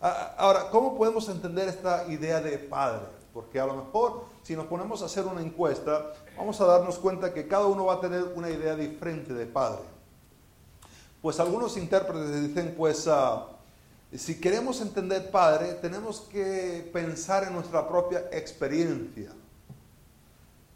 Uh, 0.00 0.06
ahora, 0.38 0.70
¿cómo 0.70 0.96
podemos 0.96 1.28
entender 1.28 1.68
esta 1.68 2.06
idea 2.08 2.40
de 2.40 2.58
Padre? 2.58 3.21
Porque 3.32 3.58
a 3.60 3.66
lo 3.66 3.74
mejor 3.74 4.24
si 4.42 4.56
nos 4.56 4.66
ponemos 4.66 5.02
a 5.02 5.06
hacer 5.06 5.24
una 5.26 5.40
encuesta, 5.40 6.12
vamos 6.36 6.60
a 6.60 6.66
darnos 6.66 6.98
cuenta 6.98 7.32
que 7.32 7.48
cada 7.48 7.66
uno 7.66 7.86
va 7.86 7.94
a 7.94 8.00
tener 8.00 8.24
una 8.34 8.50
idea 8.50 8.76
diferente 8.76 9.32
de 9.32 9.46
padre. 9.46 9.82
Pues 11.20 11.38
algunos 11.38 11.76
intérpretes 11.76 12.48
dicen, 12.48 12.74
pues 12.76 13.06
uh, 13.06 13.44
si 14.14 14.40
queremos 14.40 14.80
entender 14.80 15.30
padre, 15.30 15.74
tenemos 15.74 16.20
que 16.20 16.90
pensar 16.92 17.44
en 17.44 17.54
nuestra 17.54 17.88
propia 17.88 18.24
experiencia. 18.32 19.30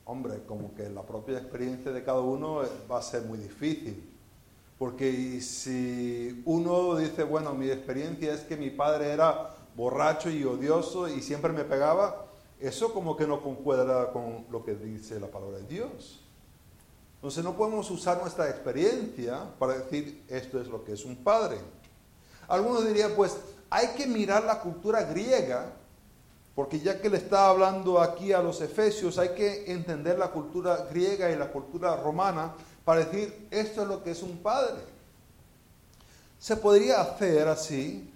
Hombre, 0.05 0.45
como 0.47 0.73
que 0.75 0.89
la 0.89 1.03
propia 1.03 1.39
experiencia 1.39 1.91
de 1.91 2.05
cada 2.05 2.21
uno 2.21 2.63
va 2.91 2.99
a 2.99 3.03
ser 3.03 3.23
muy 3.23 3.39
difícil. 3.39 4.09
Porque 4.79 5.41
si 5.41 6.43
uno 6.45 6.97
dice, 6.97 7.25
bueno, 7.25 7.55
mi 7.55 7.69
experiencia 7.69 8.33
es 8.33 8.43
que 8.43 8.57
mi 8.57 8.71
padre 8.71 9.11
era 9.11 9.55
borracho 9.75 10.31
y 10.31 10.45
odioso 10.45 11.09
y 11.09 11.23
siempre 11.23 11.53
me 11.53 11.65
pegaba, 11.65 12.26
eso 12.61 12.93
como 12.93 13.17
que 13.17 13.27
no 13.27 13.43
concuerda 13.43 14.13
con 14.13 14.47
lo 14.51 14.65
que 14.65 14.75
dice 14.75 15.21
la 15.21 15.29
palabra 15.29 15.59
de 15.59 15.67
Dios. 15.67 16.21
Entonces 17.17 17.43
no 17.43 17.57
podemos 17.57 17.91
usar 17.91 18.21
nuestra 18.21 18.49
experiencia 18.49 19.51
para 19.59 19.79
decir 19.79 20.25
esto 20.29 20.61
es 20.61 20.69
lo 20.69 20.85
que 20.85 20.93
es 20.93 21.05
un 21.05 21.17
padre. 21.17 21.59
Algunos 22.49 22.87
dirían, 22.87 23.13
pues 23.17 23.37
hay 23.69 23.89
que 23.89 24.07
mirar 24.07 24.45
la 24.45 24.61
cultura 24.61 25.03
griega, 25.03 25.73
porque 26.55 26.79
ya 26.79 27.01
que 27.01 27.11
le 27.11 27.19
está 27.19 27.49
hablando 27.49 28.01
aquí 28.01 28.33
a 28.33 28.41
los 28.41 28.61
efesios, 28.61 29.19
hay 29.19 29.31
que 29.31 29.71
entender 29.71 30.19
la 30.19 30.31
cultura 30.31 30.87
griega 30.91 31.31
y 31.31 31.37
la 31.37 31.51
cultura 31.51 31.97
romana 31.97 32.55
para 32.85 33.05
decir 33.05 33.49
esto 33.51 33.83
es 33.83 33.89
lo 33.89 34.03
que 34.03 34.13
es 34.13 34.23
un 34.23 34.39
padre. 34.39 34.81
Se 36.39 36.57
podría 36.57 37.01
hacer 37.01 37.49
así, 37.49 38.11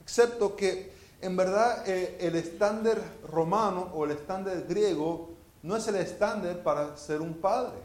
excepto 0.00 0.56
que 0.56 0.93
en 1.24 1.36
verdad 1.36 1.88
eh, 1.88 2.16
el 2.20 2.36
estándar 2.36 3.02
romano 3.28 3.90
o 3.94 4.04
el 4.04 4.12
estándar 4.12 4.64
griego 4.68 5.30
no 5.62 5.76
es 5.76 5.88
el 5.88 5.96
estándar 5.96 6.62
para 6.62 6.96
ser 6.96 7.20
un 7.20 7.34
padre. 7.34 7.78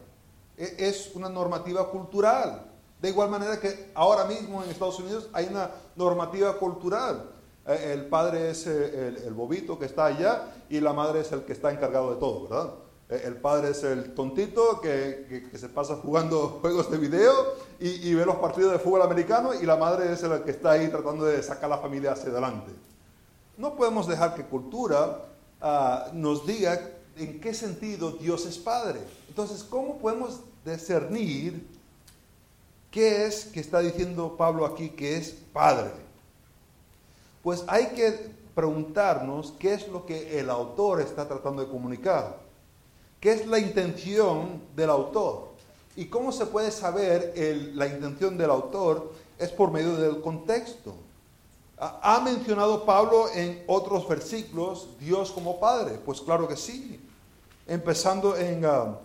E, 0.56 0.76
es 0.78 1.12
una 1.14 1.28
normativa 1.28 1.90
cultural. 1.90 2.66
De 3.00 3.08
igual 3.08 3.30
manera 3.30 3.58
que 3.58 3.90
ahora 3.94 4.26
mismo 4.26 4.62
en 4.62 4.70
Estados 4.70 4.98
Unidos 4.98 5.28
hay 5.32 5.46
una 5.46 5.70
normativa 5.96 6.58
cultural. 6.58 7.30
Eh, 7.66 7.92
el 7.94 8.06
padre 8.06 8.50
es 8.50 8.66
eh, 8.66 9.22
el, 9.26 9.32
bobito 9.32 9.78
que 9.78 9.86
está 9.86 10.06
allá 10.06 10.52
y 10.68 10.80
la 10.80 10.92
madre 10.92 11.20
es 11.20 11.32
el 11.32 11.42
que 11.44 11.52
está 11.52 11.72
encargado 11.72 12.12
de 12.12 12.20
todo, 12.20 12.48
¿verdad? 12.48 12.74
Eh, 13.08 13.22
el 13.24 13.36
padre 13.36 13.70
es 13.70 13.82
el 13.84 14.14
tontito 14.14 14.80
que, 14.80 15.48
se 15.54 15.68
pasa 15.68 15.96
jugando 15.96 16.58
juegos 16.60 16.90
de 16.90 16.98
video 16.98 17.32
y, 17.78 18.12
ve 18.14 18.26
los 18.26 18.36
partidos 18.36 18.72
de 18.72 18.78
fútbol 18.78 19.02
americano 19.02 19.54
y 19.54 19.64
la 19.64 19.76
madre 19.76 20.12
es 20.12 20.22
el 20.22 20.42
que 20.42 20.50
está 20.50 20.72
ahí 20.72 20.88
tratando 20.88 21.24
de 21.24 21.42
sacar 21.42 21.64
a 21.64 21.76
la 21.76 21.78
familia 21.78 22.12
hacia 22.12 22.30
adelante. 22.30 22.70
No 23.60 23.76
podemos 23.76 24.08
dejar 24.08 24.34
que 24.34 24.44
cultura 24.44 25.26
ah, 25.60 26.10
nos 26.12 26.44
diga 26.46 26.80
en 27.16 27.40
qué 27.40 27.54
sentido 27.54 28.12
Dios 28.12 28.46
es 28.46 28.58
padre. 28.58 29.00
Entonces, 29.28 29.62
¿cómo 29.62 29.98
podemos 29.98 30.40
discernir 30.64 31.64
¿Qué 32.90 33.26
es 33.26 33.44
que 33.44 33.60
está 33.60 33.78
diciendo 33.78 34.36
Pablo 34.36 34.66
aquí 34.66 34.90
que 34.90 35.16
es 35.16 35.36
Padre? 35.52 35.92
Pues 37.42 37.62
hay 37.68 37.86
que 37.88 38.32
preguntarnos 38.52 39.54
qué 39.60 39.74
es 39.74 39.86
lo 39.86 40.04
que 40.06 40.40
el 40.40 40.50
autor 40.50 41.00
está 41.00 41.28
tratando 41.28 41.62
de 41.62 41.68
comunicar. 41.68 42.38
¿Qué 43.20 43.32
es 43.32 43.46
la 43.46 43.60
intención 43.60 44.60
del 44.74 44.90
autor? 44.90 45.50
¿Y 45.94 46.06
cómo 46.06 46.32
se 46.32 46.46
puede 46.46 46.72
saber 46.72 47.32
la 47.74 47.86
intención 47.86 48.36
del 48.36 48.50
autor? 48.50 49.12
Es 49.38 49.50
por 49.50 49.70
medio 49.70 49.94
del 49.94 50.20
contexto. 50.20 50.94
¿Ha 51.82 52.20
mencionado 52.22 52.84
Pablo 52.84 53.30
en 53.32 53.64
otros 53.66 54.06
versículos 54.06 54.88
Dios 54.98 55.30
como 55.30 55.58
Padre? 55.58 55.98
Pues 56.04 56.20
claro 56.20 56.46
que 56.46 56.54
sí. 56.54 57.00
Empezando 57.66 58.36
en 58.36 58.66
ah, 58.66 58.98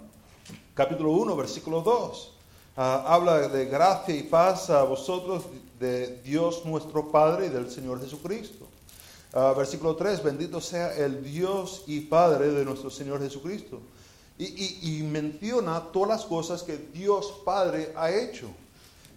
capítulo 0.73 1.11
1, 1.11 1.37
versículo 1.37 1.79
2. 1.79 2.33
Ah, 2.75 3.05
habla 3.07 3.47
de 3.47 3.65
gracia 3.67 4.13
y 4.13 4.23
paz 4.23 4.69
a 4.69 4.83
vosotros 4.83 5.43
de 5.79 6.19
Dios 6.21 6.65
nuestro 6.65 7.09
Padre 7.09 7.45
y 7.45 7.49
del 7.49 7.71
Señor 7.71 8.01
Jesucristo. 8.01 8.67
Ah, 9.31 9.53
versículo 9.55 9.95
3, 9.95 10.21
bendito 10.21 10.59
sea 10.59 10.97
el 10.97 11.23
Dios 11.23 11.85
y 11.87 12.01
Padre 12.01 12.49
de 12.49 12.65
nuestro 12.65 12.89
Señor 12.89 13.21
Jesucristo. 13.21 13.79
Y, 14.37 14.97
y, 14.99 15.03
menciona 15.03 15.79
todas 15.93 16.09
las 16.09 16.25
cosas 16.25 16.61
que 16.61 16.75
Dios 16.93 17.35
Padre 17.45 17.93
ha 17.95 18.11
hecho, 18.11 18.47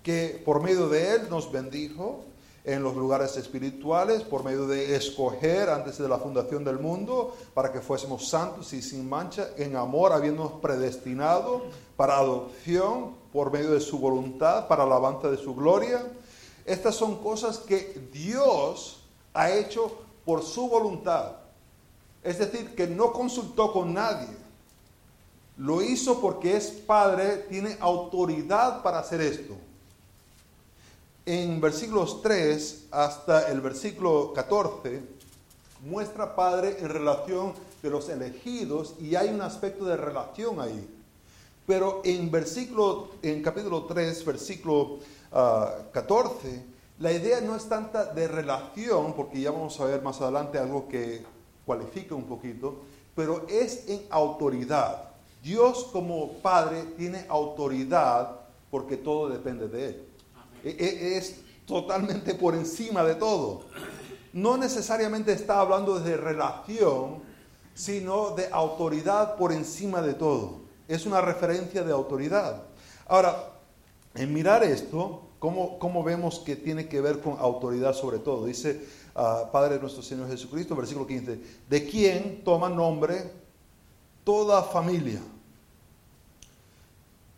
que 0.05 0.41
por 0.45 0.63
medio 0.63 0.89
de 0.89 1.17
Él 1.17 1.29
nos 1.29 1.51
bendijo 1.51 2.28
en 2.69 2.83
los 2.83 2.95
lugares 2.95 3.35
espirituales, 3.39 4.23
por 4.23 4.45
medio 4.45 4.67
de 4.67 4.95
escoger 4.95 5.71
antes 5.71 5.97
de 5.97 6.07
la 6.07 6.19
fundación 6.19 6.65
del 6.65 6.79
mundo, 6.79 7.35
para 7.55 7.73
que 7.73 7.81
fuésemos 7.81 8.29
santos 8.29 8.75
y 8.75 8.83
sin 8.83 9.09
mancha, 9.09 9.49
en 9.57 9.75
amor, 9.75 10.13
habiéndonos 10.13 10.61
predestinado 10.61 11.63
para 11.97 12.19
adopción 12.19 13.15
por 13.33 13.51
medio 13.51 13.71
de 13.71 13.81
su 13.81 13.99
voluntad 13.99 14.69
para 14.69 14.85
la 14.85 14.97
alabanza 14.97 15.31
de 15.31 15.39
su 15.39 15.55
gloria. 15.55 16.13
Estas 16.67 16.95
son 16.95 17.23
cosas 17.23 17.57
que 17.57 18.11
Dios 18.13 19.03
ha 19.33 19.51
hecho 19.51 19.91
por 20.27 20.43
su 20.43 20.69
voluntad. 20.69 21.37
Es 22.23 22.39
decir, 22.39 22.75
que 22.75 22.87
no 22.87 23.15
consultó 23.15 23.73
con 23.73 23.95
nadie. 23.95 24.29
Lo 25.57 25.81
hizo 25.81 26.21
porque 26.21 26.55
es 26.55 26.67
Padre, 26.71 27.47
tiene 27.49 27.79
autoridad 27.81 28.83
para 28.83 28.99
hacer 28.99 29.23
esto. 29.23 29.55
En 31.31 31.61
versículos 31.61 32.23
3 32.23 32.87
hasta 32.91 33.51
el 33.51 33.61
versículo 33.61 34.33
14 34.33 35.03
muestra 35.85 36.35
Padre 36.35 36.79
en 36.81 36.89
relación 36.89 37.53
de 37.83 37.91
los 37.91 38.09
elegidos 38.09 38.95
y 38.99 39.15
hay 39.15 39.29
un 39.29 39.43
aspecto 39.43 39.85
de 39.85 39.99
relación 39.99 40.59
ahí. 40.59 40.89
Pero 41.67 42.01
en 42.03 42.31
versículo, 42.31 43.11
en 43.21 43.43
capítulo 43.43 43.85
3, 43.85 44.25
versículo 44.25 45.01
14, 45.93 45.93
ah, 45.93 46.73
la 46.99 47.13
idea 47.13 47.43
no 47.43 47.57
es 47.57 47.69
tanta 47.69 48.07
de 48.07 48.27
relación, 48.27 49.13
porque 49.13 49.43
ya 49.43 49.51
vamos 49.51 49.79
a 49.81 49.85
ver 49.85 50.01
más 50.01 50.19
adelante 50.23 50.57
algo 50.57 50.89
que 50.89 51.23
cualifica 51.67 52.15
un 52.15 52.25
poquito, 52.25 52.79
pero 53.15 53.45
es 53.51 53.87
en 53.87 54.01
autoridad. 54.09 55.11
Dios 55.43 55.91
como 55.93 56.39
Padre 56.39 56.85
tiene 56.97 57.27
autoridad 57.29 58.35
porque 58.71 58.97
todo 58.97 59.29
depende 59.29 59.69
de 59.69 59.89
Él. 59.89 60.09
E, 60.65 60.71
e, 60.71 61.17
es 61.19 61.41
totalmente 61.67 62.35
por 62.35 62.55
encima 62.55 63.05
de 63.05 63.15
todo. 63.15 63.63
No 64.33 64.57
necesariamente 64.57 65.33
está 65.33 65.61
hablando 65.61 65.99
de 66.01 66.17
relación, 66.17 67.23
sino 67.75 68.35
de 68.35 68.49
autoridad 68.51 69.37
por 69.37 69.53
encima 69.53 70.03
de 70.03 70.15
todo 70.15 70.69
es 70.89 71.05
una 71.05 71.21
referencia 71.21 71.85
de 71.85 71.93
autoridad. 71.93 72.63
Ahora, 73.07 73.53
en 74.15 74.33
mirar 74.33 74.65
esto, 74.65 75.23
¿cómo, 75.39 75.79
cómo 75.79 76.03
vemos 76.03 76.41
que 76.41 76.57
tiene 76.57 76.89
que 76.89 77.01
ver 77.03 77.21
con 77.21 77.39
autoridad 77.39 77.93
sobre 77.93 78.19
todo? 78.19 78.47
Dice 78.47 78.89
uh, 79.15 79.53
Padre 79.53 79.79
nuestro 79.79 80.03
Señor 80.03 80.29
Jesucristo, 80.29 80.75
versículo 80.75 81.07
15, 81.07 81.41
de 81.69 81.87
quién 81.87 82.43
toma 82.43 82.71
nombre 82.71 83.31
toda 84.25 84.63
familia. 84.63 85.21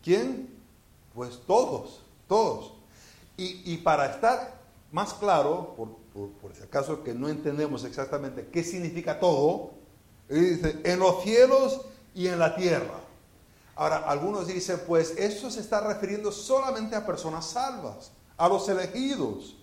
¿Quién? 0.01 0.49
Pues 1.13 1.39
todos, 1.45 1.99
todos. 2.27 2.73
Y, 3.43 3.77
para 3.77 4.05
estar 4.05 4.61
más 4.91 5.15
claro, 5.15 5.75
por, 5.75 6.55
si 6.55 6.61
acaso 6.61 7.03
que 7.03 7.15
no 7.15 7.27
entendemos 7.27 7.83
exactamente 7.85 8.49
qué 8.51 8.63
significa 8.63 9.19
todo, 9.19 9.71
dice, 10.29 10.79
en 10.83 10.99
los 10.99 11.23
cielos 11.23 11.81
y 12.13 12.27
en 12.27 12.37
la 12.37 12.55
tierra. 12.55 12.99
Ahora, 13.75 13.97
algunos 13.97 14.45
dicen, 14.45 14.79
pues 14.85 15.17
eso 15.17 15.49
se 15.49 15.61
está 15.61 15.81
refiriendo 15.81 16.31
solamente 16.31 16.95
a 16.95 17.03
personas 17.03 17.47
salvas, 17.47 18.11
a 18.37 18.47
los 18.47 18.69
elegidos, 18.69 19.57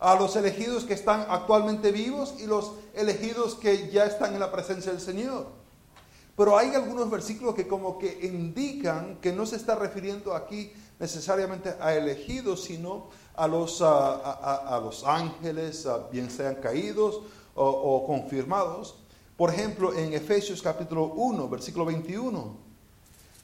a 0.00 0.16
los 0.16 0.34
elegidos 0.34 0.82
que 0.84 0.94
están 0.94 1.24
actualmente 1.28 1.92
vivos 1.92 2.34
y 2.40 2.46
los 2.46 2.72
elegidos 2.94 3.54
que 3.54 3.90
ya 3.90 4.06
están 4.06 4.34
en 4.34 4.40
la 4.40 4.50
presencia 4.50 4.90
del 4.90 5.00
Señor. 5.00 5.46
Pero 6.36 6.58
hay 6.58 6.74
algunos 6.74 7.08
versículos 7.10 7.54
que 7.54 7.68
como 7.68 7.96
que 7.96 8.26
indican 8.26 9.18
que 9.20 9.32
no 9.32 9.46
se 9.46 9.54
está 9.54 9.76
refiriendo 9.76 10.34
aquí 10.34 10.72
necesariamente 11.04 11.74
a 11.80 11.94
elegidos, 11.94 12.64
sino 12.64 13.10
a 13.36 13.46
los, 13.46 13.82
a, 13.82 14.80
los 14.82 15.04
ángeles, 15.04 15.86
bien 16.10 16.30
sean 16.30 16.54
caídos 16.54 17.20
o, 17.54 17.66
o 17.66 18.06
confirmados. 18.06 18.94
Por 19.36 19.50
ejemplo, 19.50 19.92
en 19.92 20.14
Efesios 20.14 20.62
capítulo 20.62 21.04
1, 21.04 21.46
versículo 21.50 21.84
21 21.84 22.56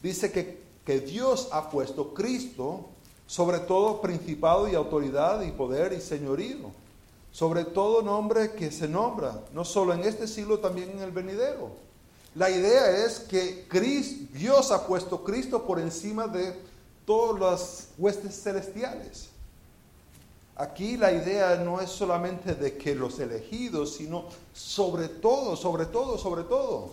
dice 0.02 0.32
que, 0.32 0.62
que 0.86 1.00
Dios 1.00 1.50
ha 1.52 1.68
puesto 1.68 2.14
Cristo 2.14 2.86
sobre 3.26 3.58
todo 3.58 4.00
principado 4.00 4.66
y 4.66 4.74
autoridad 4.74 5.42
y 5.42 5.50
poder 5.50 5.92
y 5.92 6.00
señorío, 6.00 6.70
sobre 7.30 7.64
todo 7.64 8.00
nombre 8.00 8.52
que 8.52 8.72
se 8.72 8.88
nombra, 8.88 9.38
no 9.52 9.66
solo 9.66 9.92
en 9.92 10.00
este 10.00 10.26
siglo, 10.26 10.60
también 10.60 10.92
en 10.92 11.00
el 11.00 11.10
venidero. 11.10 11.72
La 12.34 12.48
idea 12.48 13.04
es 13.04 13.20
que 13.20 13.66
Dios 14.32 14.70
ha 14.70 14.86
puesto 14.86 15.22
Cristo 15.22 15.66
por 15.66 15.78
encima 15.78 16.26
de 16.26 16.69
todas 17.10 17.40
las 17.40 17.88
huestes 17.98 18.40
celestiales. 18.40 19.30
Aquí 20.54 20.96
la 20.96 21.10
idea 21.10 21.56
no 21.56 21.80
es 21.80 21.90
solamente 21.90 22.54
de 22.54 22.76
que 22.76 22.94
los 22.94 23.18
elegidos, 23.18 23.96
sino 23.96 24.26
sobre 24.52 25.08
todo, 25.08 25.56
sobre 25.56 25.86
todo, 25.86 26.16
sobre 26.16 26.44
todo, 26.44 26.92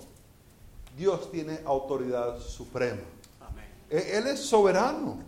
Dios 0.97 1.29
tiene 1.29 1.59
autoridad 1.65 2.39
suprema. 2.39 3.01
E-, 3.91 4.17
Él 4.17 4.25
es 4.25 4.39
soberano. 4.39 5.19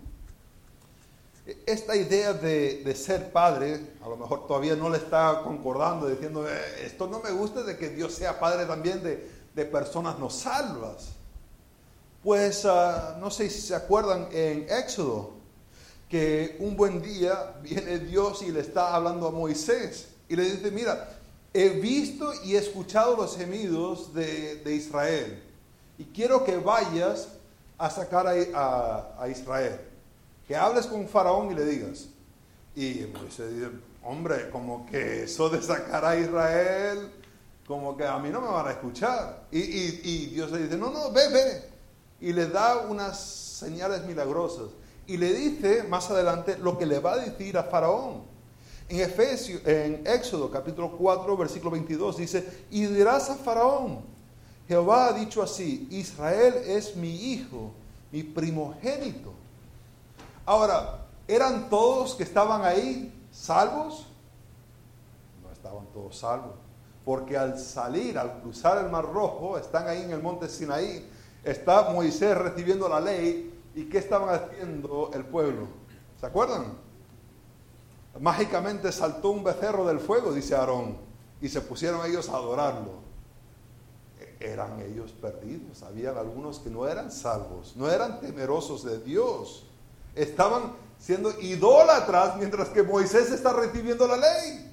E-, 1.46 1.60
esta 1.68 1.96
idea 1.96 2.34
de, 2.34 2.96
ser 2.96 3.32
padre, 3.32 3.92
a 4.04 4.10
lo 4.10 4.18
mejor 4.18 4.48
todavía 4.48 4.76
no 4.76 4.90
le 4.90 4.98
está 4.98 5.44
concordando, 5.44 6.08
diciendo, 6.08 6.50
eh, 6.50 6.84
esto 6.84 7.06
no 7.06 7.20
me 7.20 7.30
gusta 7.30 7.62
de 7.62 7.78
que 7.78 7.90
Dios 7.90 8.12
sea 8.14 8.40
padre 8.40 8.66
también 8.66 9.04
de, 9.04 9.38
personas 9.66 10.18
no 10.18 10.32
salvas. 10.32 11.19
Pues 12.24 12.66
ah, 12.66 13.18
no 13.20 13.32
sé 13.32 13.50
si 13.50 13.62
se 13.62 13.74
acuerdan 13.74 14.28
en 14.34 14.68
Éxodo, 14.70 15.40
que 16.10 16.58
un 16.60 16.76
buen 16.76 17.02
día 17.02 17.56
viene 17.62 18.00
Dios 18.00 18.42
y 18.42 18.52
le 18.52 18.62
está 18.62 18.96
hablando 18.96 19.28
a 19.28 19.32
Moisés 19.32 20.08
y 20.28 20.36
le 20.36 20.44
dice, 20.44 20.72
mira, 20.72 21.18
he 21.54 21.70
visto 21.70 22.34
y 22.44 22.56
escuchado 22.56 23.16
los 23.16 23.38
gemidos 23.38 24.14
de, 24.14 24.76
Israel 24.76 25.42
y 25.98 26.06
quiero 26.06 26.44
que 26.44 26.58
vayas 26.58 27.30
a 27.78 27.90
sacar 27.90 28.28
a, 28.28 29.28
Israel, 29.30 29.80
que 30.48 30.56
hables 30.56 30.88
con 30.88 31.08
Faraón 31.08 31.52
y 31.52 31.56
le 31.56 31.66
digas. 31.66 32.08
Y 32.76 33.06
Moisés 33.14 33.56
dice, 33.56 33.70
hombre, 34.04 34.50
como 34.50 34.86
que 34.88 35.24
eso 35.24 35.50
de 35.50 35.62
sacar 35.62 36.04
a 36.04 36.18
Israel, 36.18 37.12
como 37.66 37.96
que 37.96 38.06
a 38.06 38.18
mí 38.18 38.30
no 38.30 38.42
me 38.42 38.48
van 38.48 38.68
a 38.68 38.72
escuchar. 38.72 39.44
Y, 39.52 39.60
y 39.60 40.26
Dios 40.34 40.52
le 40.52 40.64
dice, 40.64 40.78
no, 40.78 40.90
no, 40.90 41.12
ve, 41.12 41.30
ve. 41.30 41.79
Y 42.22 42.34
le 42.34 42.48
da 42.48 42.86
unas 42.88 43.20
señales 43.20 44.06
milagrosas. 44.06 44.70
Y 45.08 45.18
le 45.18 45.34
dice 45.34 45.84
más 45.84 46.10
adelante 46.12 46.58
lo 46.58 46.78
que 46.78 46.86
le 46.86 47.00
va 47.00 47.14
a 47.14 47.18
decir 47.18 47.58
a 47.58 47.64
Faraón. 47.64 48.24
En 48.88 49.00
Efesios, 49.02 49.62
en 49.66 50.06
Éxodo 50.06 50.50
capítulo 50.50 50.98
4, 50.98 51.38
versículo 51.38 51.72
22 51.72 52.18
dice, 52.18 52.66
y 52.72 52.86
dirás 52.86 53.30
a 53.30 53.36
Faraón, 53.36 54.02
Jehová 54.68 55.08
ha 55.08 55.14
dicho 55.14 55.44
así, 55.44 55.88
Israel 55.92 56.56
es 56.66 56.96
mi 56.96 57.32
hijo, 57.32 57.72
mi 58.12 58.24
primogénito. 58.24 59.34
Ahora, 60.46 61.06
¿eran 61.28 61.70
todos 61.70 62.16
que 62.16 62.24
estaban 62.24 62.64
ahí 62.64 63.14
salvos? 63.32 64.08
No 65.44 65.52
estaban 65.52 65.86
todos 65.94 66.18
salvos, 66.18 66.56
porque 67.06 67.38
al 67.38 67.60
salir, 67.60 68.18
al 68.18 68.42
cruzar 68.42 68.84
el 68.84 68.92
Mar 68.92 69.06
Rojo, 69.06 69.58
están 69.58 69.88
ahí 69.88 70.02
en 70.02 70.12
el 70.12 70.22
monte 70.22 70.50
Sinaí, 70.50 71.08
está 71.44 71.90
Moisés 71.90 72.38
recibiendo 72.38 72.88
la 72.90 73.00
ley, 73.00 73.54
¿y 73.76 73.86
qué 73.86 73.98
estaban 73.98 74.30
haciendo 74.34 75.12
el 75.14 75.26
pueblo? 75.26 75.68
¿Se 76.20 76.26
acuerdan? 76.26 76.78
Mágicamente 78.20 78.92
saltó 78.92 79.30
un 79.30 79.44
becerro 79.44 79.86
del 79.86 80.00
fuego, 80.00 80.34
dice 80.34 80.56
Aarón, 80.56 80.98
y 81.42 81.48
se 81.48 81.62
pusieron 81.62 82.06
ellos 82.06 82.28
a 82.30 82.36
adorarlo. 82.36 83.00
E-, 84.20 84.52
eran 84.52 84.80
ellos 84.82 85.12
perdidos, 85.12 85.84
habían 85.84 86.18
algunos 86.18 86.60
que 86.60 86.70
no 86.70 86.88
eran 86.88 87.12
salvos, 87.12 87.76
no 87.76 87.90
eran 87.90 88.20
temerosos 88.20 88.84
de 88.84 89.00
Dios, 89.00 89.66
estaban 90.16 90.74
siendo 90.98 91.32
idólatras 91.40 92.36
mientras 92.36 92.70
que 92.70 92.84
Moisés 92.84 93.32
está 93.32 93.54
recibiendo 93.54 94.08
la 94.08 94.18
ley. 94.18 94.66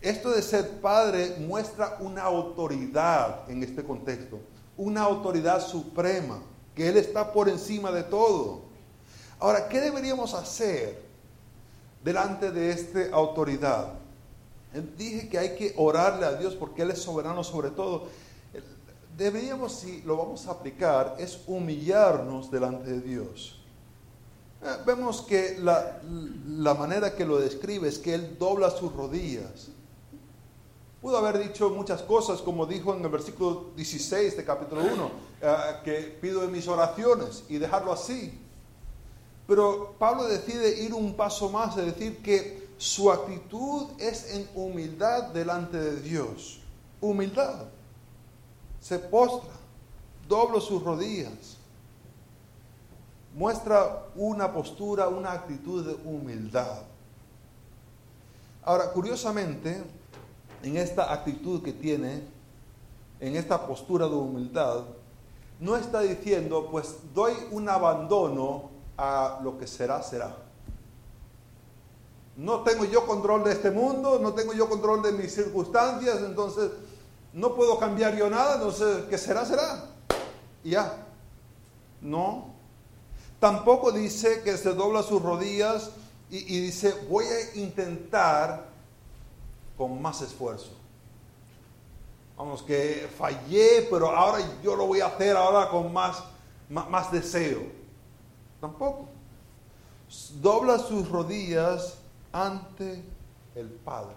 Esto 0.00 0.30
de 0.30 0.42
ser 0.42 0.80
padre 0.80 1.36
muestra 1.40 1.96
una 2.00 2.22
autoridad 2.22 3.50
en 3.50 3.62
este 3.62 3.82
contexto, 3.82 4.38
una 4.78 5.02
autoridad 5.02 5.60
suprema, 5.60 6.40
que 6.74 6.88
Él 6.88 6.96
está 6.96 7.30
por 7.32 7.50
encima 7.50 7.92
de 7.92 8.04
todo. 8.04 8.62
Ahora, 9.38 9.68
¿qué 9.68 9.80
deberíamos 9.80 10.32
hacer 10.32 11.08
delante 12.02 12.50
de 12.50 12.70
esta 12.70 13.14
autoridad. 13.14 13.94
Dije 14.96 15.28
que 15.28 15.38
hay 15.38 15.56
que 15.56 15.74
orarle 15.76 16.26
a 16.26 16.34
Dios 16.34 16.54
porque 16.54 16.82
Él 16.82 16.90
es 16.90 17.00
soberano 17.00 17.42
sobre 17.42 17.70
todo. 17.70 18.06
Deberíamos, 19.16 19.72
si 19.72 20.02
lo 20.02 20.16
vamos 20.16 20.46
a 20.46 20.52
aplicar, 20.52 21.16
es 21.18 21.40
humillarnos 21.46 22.50
delante 22.50 22.90
de 22.90 23.00
Dios. 23.00 23.60
Eh, 24.62 24.76
vemos 24.86 25.22
que 25.22 25.58
la, 25.58 26.00
la 26.46 26.74
manera 26.74 27.14
que 27.14 27.24
lo 27.24 27.38
describe 27.38 27.88
es 27.88 27.98
que 27.98 28.14
Él 28.14 28.36
dobla 28.38 28.70
sus 28.70 28.92
rodillas. 28.92 29.68
Pudo 31.00 31.18
haber 31.18 31.38
dicho 31.38 31.70
muchas 31.70 32.02
cosas, 32.02 32.40
como 32.40 32.66
dijo 32.66 32.92
en 32.92 33.04
el 33.04 33.08
versículo 33.08 33.66
16 33.76 34.36
de 34.36 34.44
capítulo 34.44 34.82
1, 34.82 35.10
eh, 35.40 35.56
que 35.84 35.92
pido 36.20 36.42
en 36.42 36.50
mis 36.50 36.66
oraciones 36.66 37.44
y 37.48 37.58
dejarlo 37.58 37.92
así. 37.92 38.36
Pero 39.46 39.94
Pablo 39.98 40.24
decide 40.24 40.82
ir 40.82 40.92
un 40.92 41.14
paso 41.14 41.50
más, 41.50 41.76
de 41.76 41.84
decir 41.84 42.18
que 42.18 42.68
su 42.78 43.12
actitud 43.12 43.86
es 43.98 44.34
en 44.34 44.48
humildad 44.56 45.28
delante 45.28 45.78
de 45.78 46.00
Dios. 46.00 46.60
Humildad. 47.00 47.66
Se 48.80 48.98
postra, 48.98 49.54
dobla 50.28 50.60
sus 50.60 50.82
rodillas. 50.82 51.56
Muestra 53.34 54.06
una 54.16 54.52
postura, 54.52 55.06
una 55.06 55.30
actitud 55.30 55.86
de 55.86 55.94
humildad. 56.08 56.82
Ahora, 58.64 58.90
curiosamente, 58.90 59.82
en 60.62 60.76
esta 60.76 61.12
actitud 61.12 61.62
que 61.62 61.72
tiene, 61.72 62.22
en 63.20 63.36
esta 63.36 63.66
postura 63.66 64.06
de 64.06 64.14
humildad, 64.14 64.84
no 65.60 65.76
está 65.76 66.00
diciendo, 66.00 66.68
pues 66.70 66.96
doy 67.14 67.32
un 67.50 67.68
abandono 67.68 68.70
a 68.96 69.40
lo 69.42 69.58
que 69.58 69.66
será, 69.66 70.02
será. 70.02 70.36
No 72.36 72.62
tengo 72.62 72.84
yo 72.84 73.06
control 73.06 73.42
de 73.44 73.52
este 73.52 73.70
mundo, 73.70 74.20
no 74.20 74.32
tengo 74.32 74.52
yo 74.52 74.68
control 74.68 75.02
de 75.02 75.12
mis 75.12 75.34
circunstancias, 75.34 76.18
entonces 76.24 76.70
no 77.32 77.54
puedo 77.54 77.78
cambiar 77.78 78.16
yo 78.16 78.30
nada, 78.30 78.54
entonces 78.54 79.04
que 79.06 79.18
será, 79.18 79.44
será. 79.44 79.86
Y 80.62 80.70
ya. 80.70 81.04
No. 82.00 82.54
Tampoco 83.40 83.90
dice 83.90 84.42
que 84.42 84.56
se 84.56 84.74
dobla 84.74 85.02
sus 85.02 85.20
rodillas 85.20 85.90
y, 86.30 86.56
y 86.56 86.60
dice, 86.60 86.94
voy 87.08 87.24
a 87.24 87.58
intentar 87.58 88.66
con 89.78 90.02
más 90.02 90.20
esfuerzo. 90.20 90.72
Vamos, 92.36 92.62
que 92.62 93.08
fallé, 93.16 93.86
pero 93.90 94.10
ahora 94.10 94.38
yo 94.62 94.76
lo 94.76 94.86
voy 94.86 95.00
a 95.00 95.06
hacer 95.06 95.36
ahora 95.36 95.70
con 95.70 95.92
más, 95.92 96.22
más, 96.68 96.90
más 96.90 97.10
deseo. 97.10 97.62
Tampoco. 98.60 99.06
Dobla 100.40 100.78
sus 100.78 101.08
rodillas 101.08 101.98
ante 102.32 103.02
el 103.54 103.68
Padre, 103.68 104.14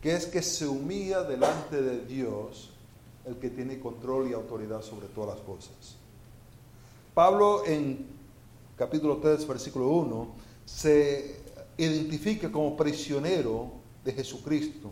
que 0.00 0.14
es 0.14 0.26
que 0.26 0.42
se 0.42 0.66
humilla 0.66 1.22
delante 1.22 1.80
de 1.80 2.04
Dios, 2.04 2.70
el 3.24 3.36
que 3.36 3.50
tiene 3.50 3.80
control 3.80 4.28
y 4.28 4.34
autoridad 4.34 4.82
sobre 4.82 5.06
todas 5.08 5.36
las 5.36 5.44
cosas. 5.44 5.96
Pablo 7.14 7.64
en 7.64 8.06
capítulo 8.76 9.18
3, 9.18 9.46
versículo 9.46 9.88
1, 9.88 10.28
se 10.64 11.43
identifica 11.76 12.50
como 12.50 12.76
prisionero 12.76 13.72
de 14.04 14.12
Jesucristo. 14.12 14.90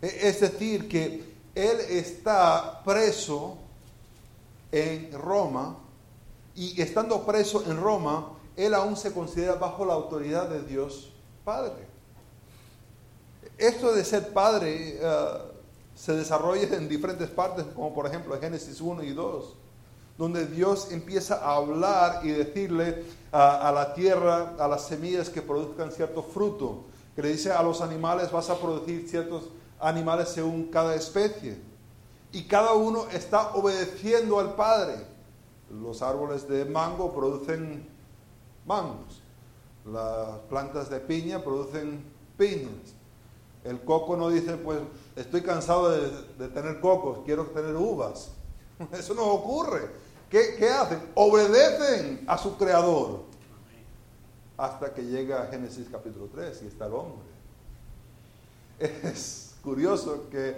E, 0.00 0.28
es 0.28 0.40
decir, 0.40 0.88
que 0.88 1.34
él 1.54 1.80
está 1.88 2.82
preso 2.84 3.58
en 4.70 5.12
Roma 5.12 5.76
y 6.54 6.80
estando 6.80 7.24
preso 7.24 7.64
en 7.70 7.80
Roma, 7.80 8.32
él 8.56 8.74
aún 8.74 8.96
se 8.96 9.12
considera 9.12 9.54
bajo 9.54 9.84
la 9.84 9.94
autoridad 9.94 10.48
de 10.48 10.62
Dios 10.62 11.12
Padre. 11.44 11.86
Esto 13.56 13.92
de 13.92 14.04
ser 14.04 14.32
padre 14.32 14.98
eh, 15.00 15.28
se 15.94 16.12
desarrolla 16.12 16.76
en 16.76 16.88
diferentes 16.88 17.28
partes, 17.28 17.64
como 17.74 17.92
por 17.92 18.06
ejemplo 18.06 18.34
en 18.34 18.40
Génesis 18.40 18.80
1 18.80 19.02
y 19.02 19.12
2, 19.12 19.54
donde 20.18 20.46
Dios 20.46 20.90
empieza 20.90 21.36
a 21.36 21.54
hablar 21.54 22.26
y 22.26 22.30
decirle 22.30 23.04
a, 23.30 23.70
la 23.72 23.94
tierra, 23.94 24.56
a 24.58 24.66
las 24.66 24.86
semillas 24.86 25.30
que 25.30 25.40
produzcan 25.40 25.92
cierto 25.92 26.24
fruto, 26.24 26.84
que 27.14 27.22
le 27.22 27.28
dice 27.30 27.52
a 27.52 27.62
los 27.62 27.80
animales 27.80 28.30
vas 28.32 28.50
a 28.50 28.58
producir 28.58 29.08
ciertos 29.08 29.44
animales 29.80 30.28
según 30.28 30.66
cada 30.66 30.96
especie. 30.96 31.60
Y 32.32 32.44
cada 32.44 32.72
uno 32.74 33.06
está 33.12 33.54
obedeciendo 33.54 34.40
al 34.40 34.54
Padre. 34.54 34.96
Los 35.70 36.02
árboles 36.02 36.48
de 36.48 36.64
mango 36.64 37.12
producen 37.14 37.88
mangos. 38.66 39.22
Las 39.84 40.40
plantas 40.50 40.90
de 40.90 40.98
piña 41.00 41.42
producen 41.42 42.04
piñas. 42.36 42.94
El 43.64 43.80
coco 43.80 44.16
no 44.16 44.30
dice, 44.30 44.56
pues 44.56 44.80
estoy 45.16 45.42
cansado 45.42 45.90
de, 45.90 46.48
tener 46.48 46.80
cocos, 46.80 47.20
quiero 47.24 47.44
tener 47.46 47.76
uvas. 47.76 48.32
Eso 48.92 49.14
no 49.14 49.26
ocurre. 49.26 49.90
¿Qué, 50.30 50.56
¿Qué, 50.58 50.68
hacen? 50.68 51.00
Obedecen 51.14 52.24
a 52.26 52.36
su 52.38 52.56
creador. 52.56 53.24
Hasta 54.56 54.92
que 54.92 55.02
llega 55.02 55.46
Génesis 55.50 55.86
capítulo 55.90 56.28
3 56.34 56.62
y 56.62 56.66
está 56.66 56.86
el 56.86 56.94
hombre. 56.94 57.28
Es 58.78 59.54
curioso 59.62 60.28
que 60.30 60.56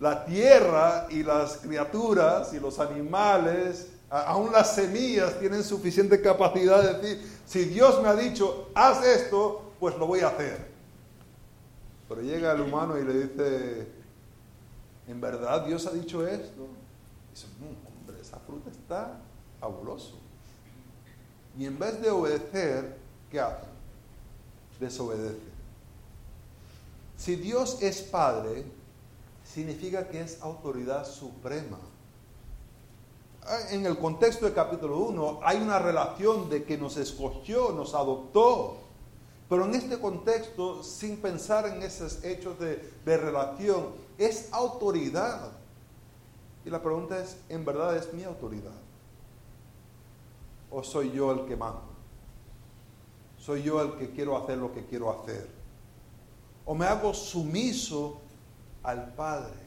la 0.00 0.24
tierra 0.24 1.06
y 1.10 1.22
las 1.22 1.58
criaturas 1.58 2.52
y 2.52 2.60
los 2.60 2.78
animales 2.78 3.88
Aún 4.12 4.52
las 4.52 4.74
semillas 4.74 5.40
tienen 5.40 5.64
suficiente 5.64 6.20
capacidad 6.20 6.82
de 6.82 6.98
decir, 6.98 7.32
si 7.46 7.64
Dios 7.64 8.02
me 8.02 8.08
ha 8.08 8.14
dicho, 8.14 8.68
haz 8.74 9.02
esto, 9.06 9.72
pues 9.80 9.96
lo 9.96 10.06
voy 10.06 10.20
a 10.20 10.28
hacer. 10.28 10.68
Pero 12.10 12.20
llega 12.20 12.52
el 12.52 12.60
humano 12.60 12.98
y 12.98 13.04
le 13.04 13.26
dice, 13.26 13.86
¿en 15.08 15.18
verdad 15.18 15.64
Dios 15.64 15.86
ha 15.86 15.92
dicho 15.92 16.26
esto? 16.26 16.68
Y 17.30 17.34
dice, 17.34 17.46
esa 18.32 18.40
fruta 18.40 18.70
está 18.70 19.20
fabuloso. 19.60 20.14
Y 21.58 21.66
en 21.66 21.78
vez 21.78 22.00
de 22.00 22.10
obedecer, 22.10 22.96
¿qué 23.30 23.40
hace? 23.40 23.66
Desobedece. 24.80 25.52
Si 27.18 27.36
Dios 27.36 27.82
es 27.82 28.00
Padre, 28.00 28.64
significa 29.44 30.08
que 30.08 30.22
es 30.22 30.40
autoridad 30.40 31.06
suprema 31.06 31.78
ah, 33.44 33.58
en 33.70 33.84
el 33.84 33.98
contexto 33.98 34.46
del 34.46 34.54
capítulo 34.54 34.98
1 34.98 35.40
hay 35.42 35.58
una 35.58 35.78
relación 35.78 36.48
de 36.48 36.64
que 36.64 36.78
nos 36.78 36.96
escogió, 36.96 37.72
nos 37.72 37.94
adoptó. 37.94 38.78
Pero 39.48 39.66
en 39.66 39.74
este 39.74 40.00
contexto, 40.00 40.82
sin 40.82 41.18
pensar 41.18 41.66
en 41.66 41.82
esos 41.82 42.24
hechos 42.24 42.58
de, 42.58 42.92
de 43.04 43.16
relación, 43.18 43.88
es 44.16 44.48
autoridad. 44.52 45.61
Y 46.64 46.70
la 46.70 46.82
pregunta 46.82 47.18
es, 47.18 47.38
¿en 47.48 47.64
verdad 47.64 47.96
es 47.96 48.12
mi 48.12 48.24
autoridad? 48.24 48.70
¿O 50.70 50.82
soy 50.82 51.10
yo 51.12 51.32
el 51.32 51.46
que 51.46 51.56
mando? 51.56 51.82
¿Soy 53.38 53.62
yo 53.62 53.82
el 53.82 53.94
que 53.94 54.10
quiero 54.10 54.36
hacer 54.36 54.58
lo 54.58 54.72
que 54.72 54.86
quiero 54.86 55.10
hacer? 55.10 55.48
¿O 56.64 56.74
me 56.74 56.86
hago 56.86 57.12
sumiso 57.12 58.20
al 58.82 59.12
Padre? 59.14 59.62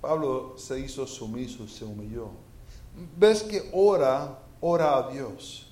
Pablo 0.00 0.54
se 0.56 0.80
hizo 0.80 1.06
sumiso, 1.06 1.68
se 1.68 1.84
humilló. 1.84 2.30
¿Ves 3.16 3.42
que 3.42 3.68
ora, 3.72 4.38
ora 4.60 4.96
a 4.96 5.10
Dios? 5.10 5.70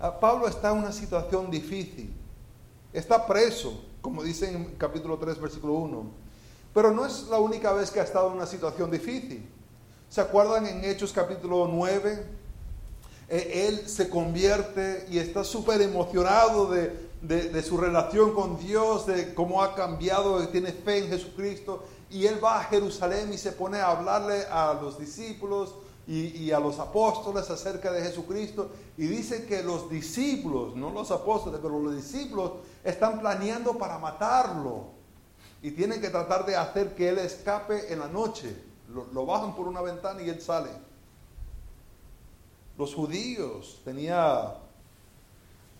Ah, 0.00 0.18
Pablo 0.18 0.48
está 0.48 0.72
en 0.72 0.78
una 0.78 0.90
situación 0.90 1.48
difícil. 1.48 2.12
Está 2.92 3.24
preso, 3.24 3.84
como 4.00 4.24
dice 4.24 4.52
en 4.52 4.74
capítulo 4.74 5.16
3, 5.16 5.40
versículo 5.40 5.74
1. 5.74 6.21
Pero 6.74 6.90
no 6.90 7.04
es 7.04 7.28
la 7.28 7.38
única 7.38 7.72
vez 7.72 7.90
que 7.90 8.00
ha 8.00 8.04
estado 8.04 8.28
en 8.28 8.34
una 8.34 8.46
situación 8.46 8.90
difícil. 8.90 9.46
¿Se 10.08 10.20
acuerdan 10.20 10.66
en 10.66 10.84
Hechos 10.84 11.12
capítulo 11.12 11.68
9? 11.70 12.26
Eh, 13.28 13.68
él 13.68 13.88
se 13.88 14.08
convierte 14.08 15.06
y 15.10 15.18
está 15.18 15.44
súper 15.44 15.80
emocionado 15.82 16.70
de, 16.70 17.62
su 17.62 17.76
relación 17.76 18.34
con 18.34 18.58
Dios, 18.58 19.06
de 19.06 19.34
cómo 19.34 19.62
ha 19.62 19.74
cambiado, 19.74 20.46
tiene 20.48 20.72
fe 20.72 20.98
en 20.98 21.08
Jesucristo. 21.08 21.84
Y 22.10 22.26
él 22.26 22.42
va 22.42 22.60
a 22.60 22.64
Jerusalén 22.64 23.32
y 23.32 23.38
se 23.38 23.52
pone 23.52 23.78
a 23.78 23.90
hablarle 23.90 24.44
a 24.50 24.78
los 24.80 24.98
discípulos 24.98 25.74
y, 26.06 26.50
a 26.50 26.58
los 26.58 26.78
apóstoles 26.78 27.48
acerca 27.48 27.92
de 27.92 28.02
Jesucristo 28.02 28.70
y 28.96 29.06
dice 29.06 29.46
que 29.46 29.62
los 29.62 29.88
discípulos, 29.88 30.74
no 30.74 30.90
los 30.90 31.10
apóstoles, 31.10 31.60
pero 31.62 31.78
los 31.78 31.94
discípulos 31.94 32.52
están 32.82 33.20
planeando 33.20 33.78
para 33.78 33.98
matarlo 33.98 35.01
y 35.62 35.70
tienen 35.70 36.00
que 36.00 36.10
tratar 36.10 36.44
de 36.44 36.56
hacer 36.56 36.94
que 36.94 37.08
él 37.08 37.18
escape 37.18 37.92
en 37.92 38.00
la 38.00 38.08
noche. 38.08 38.54
Lo, 38.88 39.24
bajan 39.24 39.54
por 39.54 39.68
una 39.68 39.80
ventana 39.80 40.20
y 40.20 40.28
él 40.28 40.40
sale. 40.40 40.70
Los 42.76 42.94
judíos 42.94 43.80
tenía 43.84 44.54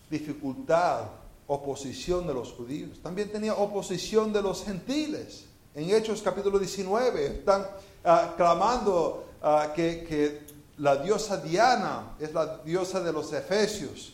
dificultad, 0.09 1.01
oposición 1.47 2.25
de 2.25 2.33
los 2.33 2.53
judíos. 2.53 2.99
También 3.03 3.31
tenía 3.31 3.53
oposición 3.53 4.33
de 4.33 4.41
los 4.41 4.63
gentiles. 4.63 5.45
En 5.75 5.89
Hechos 5.89 6.21
capítulo 6.21 6.57
19 6.57 7.25
están 7.27 7.67
ah, 8.05 8.33
clamando 8.37 9.25
Ah, 9.45 9.73
que, 9.75 10.47
la 10.77 10.95
diosa 10.95 11.37
Diana 11.37 12.15
es 12.17 12.33
la 12.33 12.59
diosa 12.59 13.01
de 13.01 13.11
los 13.11 13.31
efesios. 13.33 14.13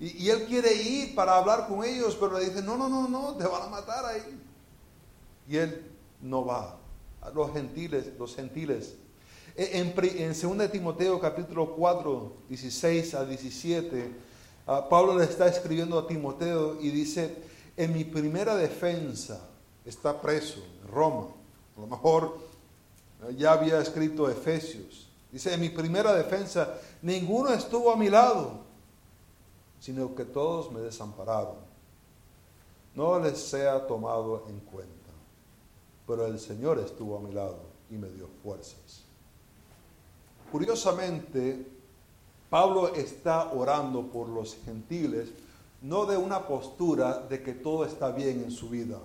Y, 0.00 0.28
él 0.28 0.46
quiere 0.46 0.74
ir 0.74 1.14
para 1.14 1.36
hablar 1.36 1.68
con 1.68 1.84
ellos, 1.84 2.16
pero 2.18 2.38
le 2.38 2.46
dice, 2.46 2.62
no, 2.62 2.76
no, 2.76 2.88
no, 2.88 3.08
no, 3.08 3.34
te 3.34 3.46
van 3.46 3.62
a 3.62 3.66
matar 3.66 4.04
ahí. 4.04 4.42
Y 5.48 5.56
él 5.56 5.90
no 6.20 6.44
va. 6.44 6.78
Los 7.34 7.52
gentiles, 7.52 8.12
los 8.18 8.34
gentiles. 8.34 8.96
E, 9.56 9.78
en, 9.78 9.94
en 9.96 10.58
2 10.58 10.70
Timoteo 10.70 11.18
capítulo 11.18 11.74
4, 11.74 12.32
16 12.48 13.14
a 13.14 13.24
17, 13.24 14.12
ah, 14.66 14.86
Pablo 14.88 15.18
le 15.18 15.24
está 15.24 15.48
escribiendo 15.48 15.98
a 15.98 16.06
Timoteo 16.06 16.80
y 16.80 16.90
dice, 16.90 17.34
en 17.76 17.92
mi 17.92 18.04
primera 18.04 18.56
defensa 18.56 19.48
está 19.84 20.20
preso 20.20 20.60
en 20.82 20.88
Roma. 20.88 21.28
A 21.76 21.80
lo 21.80 21.86
mejor 21.86 22.38
ya 23.36 23.52
había 23.52 23.80
escrito 23.80 24.28
Efesios. 24.28 25.08
Dice, 25.30 25.52
en 25.52 25.60
mi 25.60 25.68
primera 25.68 26.14
defensa, 26.14 26.74
ninguno 27.02 27.50
estuvo 27.52 27.92
a 27.92 27.96
mi 27.96 28.08
lado, 28.08 28.60
sino 29.80 30.14
que 30.14 30.24
todos 30.24 30.72
me 30.72 30.80
desampararon. 30.80 31.56
No 32.94 33.18
les 33.20 33.38
sea 33.38 33.86
tomado 33.86 34.46
en 34.48 34.58
cuenta, 34.60 34.97
pero 36.08 36.26
el 36.26 36.40
Señor 36.40 36.80
estuvo 36.80 37.16
a 37.16 37.20
mi 37.20 37.32
lado 37.32 37.60
y 37.90 37.94
me 37.94 38.08
dio 38.08 38.28
fuerzas. 38.42 39.04
Curiosamente, 40.50 41.70
Pablo 42.50 42.88
está 42.94 43.52
orando 43.52 44.10
por 44.10 44.28
los 44.28 44.56
gentiles, 44.64 45.28
no 45.82 46.06
de 46.06 46.16
una 46.16 46.48
postura 46.48 47.18
de 47.28 47.42
que 47.42 47.52
todo 47.52 47.84
está 47.84 48.10
bien 48.10 48.42
en 48.42 48.50
su 48.50 48.68
vida 48.68 48.98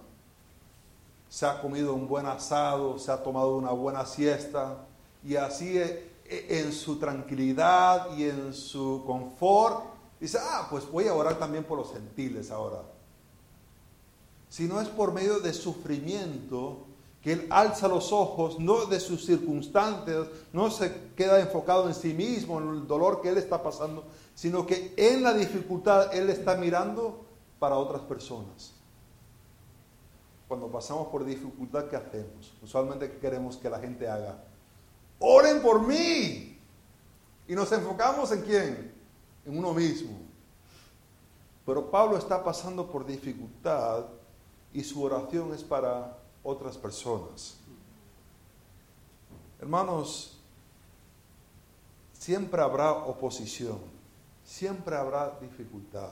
se 1.33 1.47
ha 1.47 1.59
comido 1.59 1.95
un 1.95 2.07
buen 2.07 2.27
asado, 2.27 2.99
se 2.99 3.11
ha 3.11 3.23
tomado 3.23 3.57
una 3.57 3.71
buena 3.71 4.05
siesta 4.05 4.85
y 5.23 5.35
así 5.35 5.79
eh, 5.79 6.11
eh, 6.25 6.45
en 6.47 6.71
su 6.71 6.99
tranquilidad 6.99 8.15
y 8.15 8.25
en 8.25 8.53
su 8.53 9.01
confort 9.03 9.83
dice, 10.19 10.37
ah, 10.39 10.67
pues 10.69 10.87
voy 10.91 11.07
a 11.07 11.15
orar 11.15 11.39
también 11.39 11.63
por 11.63 11.79
los 11.79 11.91
gentiles 11.91 12.51
ahora. 12.51 12.83
Si 14.47 14.67
no 14.67 14.79
es 14.79 14.87
por 14.89 15.11
medio 15.11 15.39
de 15.39 15.53
sufrimiento 15.53 16.82
que 17.23 17.33
él 17.33 17.47
alza 17.49 17.87
los 17.87 18.11
ojos, 18.11 18.59
no 18.59 18.85
de 18.85 18.99
sus 18.99 19.25
circunstancias, 19.25 20.27
no 20.51 20.69
se 20.69 20.93
queda 21.15 21.39
enfocado 21.39 21.87
en 21.87 21.95
sí 21.95 22.13
mismo, 22.13 22.59
en 22.59 22.69
el 22.69 22.87
dolor 22.87 23.21
que 23.21 23.29
él 23.29 23.37
está 23.37 23.63
pasando, 23.63 24.03
sino 24.35 24.67
que 24.67 24.93
en 24.97 25.23
la 25.23 25.33
dificultad 25.33 26.13
él 26.13 26.29
está 26.29 26.55
mirando 26.55 27.25
para 27.59 27.77
otras 27.77 28.01
personas 28.01 28.73
cuando 30.53 30.67
pasamos 30.67 31.07
por 31.07 31.25
dificultad, 31.25 31.85
¿qué 31.85 31.95
hacemos? 31.95 32.53
Usualmente, 32.61 33.09
¿qué 33.09 33.17
queremos 33.17 33.57
que 33.57 33.67
la 33.71 33.79
gente 33.79 34.07
haga? 34.07 34.37
Oren 35.17 35.63
por 35.63 35.81
mí. 35.81 36.59
Y 37.47 37.55
nos 37.55 37.71
enfocamos 37.71 38.31
en 38.31 38.41
quién? 38.43 38.93
En 39.47 39.57
uno 39.57 39.73
mismo. 39.73 40.11
Pero 41.65 41.89
Pablo 41.89 42.17
está 42.17 42.43
pasando 42.43 42.87
por 42.87 43.03
dificultad 43.03 44.05
y 44.73 44.83
su 44.83 45.01
oración 45.01 45.55
es 45.55 45.63
para 45.63 46.19
otras 46.43 46.77
personas. 46.77 47.57
Hermanos, 49.59 50.37
siempre 52.13 52.61
habrá 52.61 52.91
oposición, 52.91 53.79
siempre 54.43 54.95
habrá 54.95 55.37
dificultad. 55.39 56.11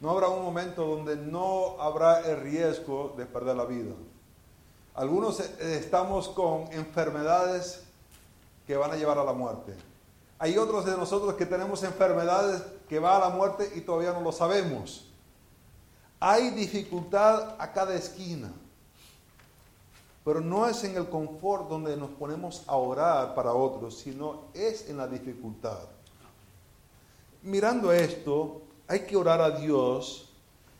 No 0.00 0.10
habrá 0.10 0.28
un 0.28 0.44
momento 0.44 0.86
donde 0.86 1.16
no 1.16 1.80
habrá 1.80 2.20
el 2.20 2.40
riesgo 2.40 3.14
de 3.16 3.26
perder 3.26 3.56
la 3.56 3.64
vida. 3.64 3.94
Algunos 4.94 5.40
eh, 5.40 5.78
estamos 5.78 6.28
con 6.28 6.72
enfermedades 6.72 7.82
que 8.66 8.76
van 8.76 8.90
a 8.90 8.96
llevar 8.96 9.18
a 9.18 9.24
la 9.24 9.32
muerte. 9.32 9.74
Hay 10.38 10.58
otros 10.58 10.84
de 10.84 10.96
nosotros 10.96 11.34
que 11.34 11.46
tenemos 11.46 11.82
enfermedades 11.82 12.62
que 12.88 12.98
van 12.98 13.22
a 13.22 13.28
la 13.28 13.30
muerte 13.30 13.72
y 13.74 13.80
todavía 13.80 14.12
no 14.12 14.20
lo 14.20 14.32
sabemos. 14.32 15.11
Hay 16.24 16.50
dificultad 16.50 17.56
a 17.58 17.72
cada 17.72 17.96
esquina. 17.96 18.52
Pero 20.24 20.40
no 20.40 20.68
es 20.68 20.84
en 20.84 20.96
el 20.96 21.08
confort 21.08 21.68
donde 21.68 21.96
nos 21.96 22.10
ponemos 22.10 22.62
a 22.68 22.76
orar 22.76 23.34
para 23.34 23.52
otros, 23.52 23.98
sino 23.98 24.42
es 24.54 24.88
en 24.88 24.98
la 24.98 25.08
dificultad. 25.08 25.80
Mirando 27.42 27.92
esto, 27.92 28.62
hay 28.86 29.00
que 29.00 29.16
orar 29.16 29.40
a 29.40 29.50
Dios 29.50 30.28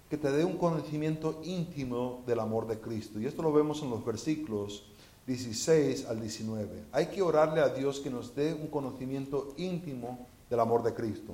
que 0.09 0.17
te 0.17 0.31
dé 0.31 0.45
un 0.45 0.59
conocimiento 0.59 1.41
íntimo 1.43 2.23
del 2.25 2.39
amor 2.39 2.69
de 2.69 2.79
Cristo. 2.79 3.19
Y 3.19 3.27
esto 3.27 3.43
lo 3.43 3.53
vemos 3.53 3.83
en 3.83 3.91
los 3.91 4.05
versículos 4.05 4.85
16 5.27 6.07
al 6.07 6.21
19. 6.21 6.85
Hay 6.93 7.07
que 7.07 7.21
orarle 7.21 7.63
a 7.63 7.71
Dios 7.71 7.99
que 7.99 8.11
nos 8.11 8.33
dé 8.37 8.55
un 8.55 8.69
conocimiento 8.69 9.55
íntimo 9.57 10.25
del 10.49 10.61
amor 10.61 10.85
de 10.85 10.95
Cristo. 10.95 11.33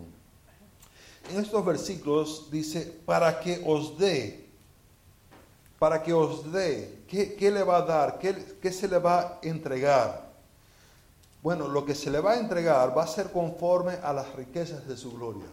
En 1.31 1.41
estos 1.41 1.64
versículos 1.64 2.49
dice, 2.51 3.01
para 3.05 3.41
que 3.41 3.62
os 3.67 3.99
dé, 3.99 4.49
para 5.79 6.03
que 6.03 6.12
os 6.12 6.51
dé, 6.51 7.03
¿qué, 7.07 7.51
le 7.51 7.62
va 7.62 7.79
a 7.79 7.83
dar? 7.83 8.19
¿Qué, 8.19 8.57
¿Qué 8.61 8.73
se 8.73 8.88
le 8.88 8.99
va 8.99 9.21
a 9.21 9.38
entregar? 9.43 10.29
Bueno, 11.43 11.69
lo 11.69 11.85
que 11.85 11.95
se 11.95 12.11
le 12.11 12.21
va 12.21 12.33
a 12.33 12.38
entregar 12.38 12.97
va 12.97 13.05
a 13.05 13.07
ser 13.07 13.31
conforme 13.31 13.95
a 14.03 14.12
las 14.12 14.35
riquezas 14.35 14.88
de 14.88 14.97
su 14.97 15.12
gloria. 15.12 15.47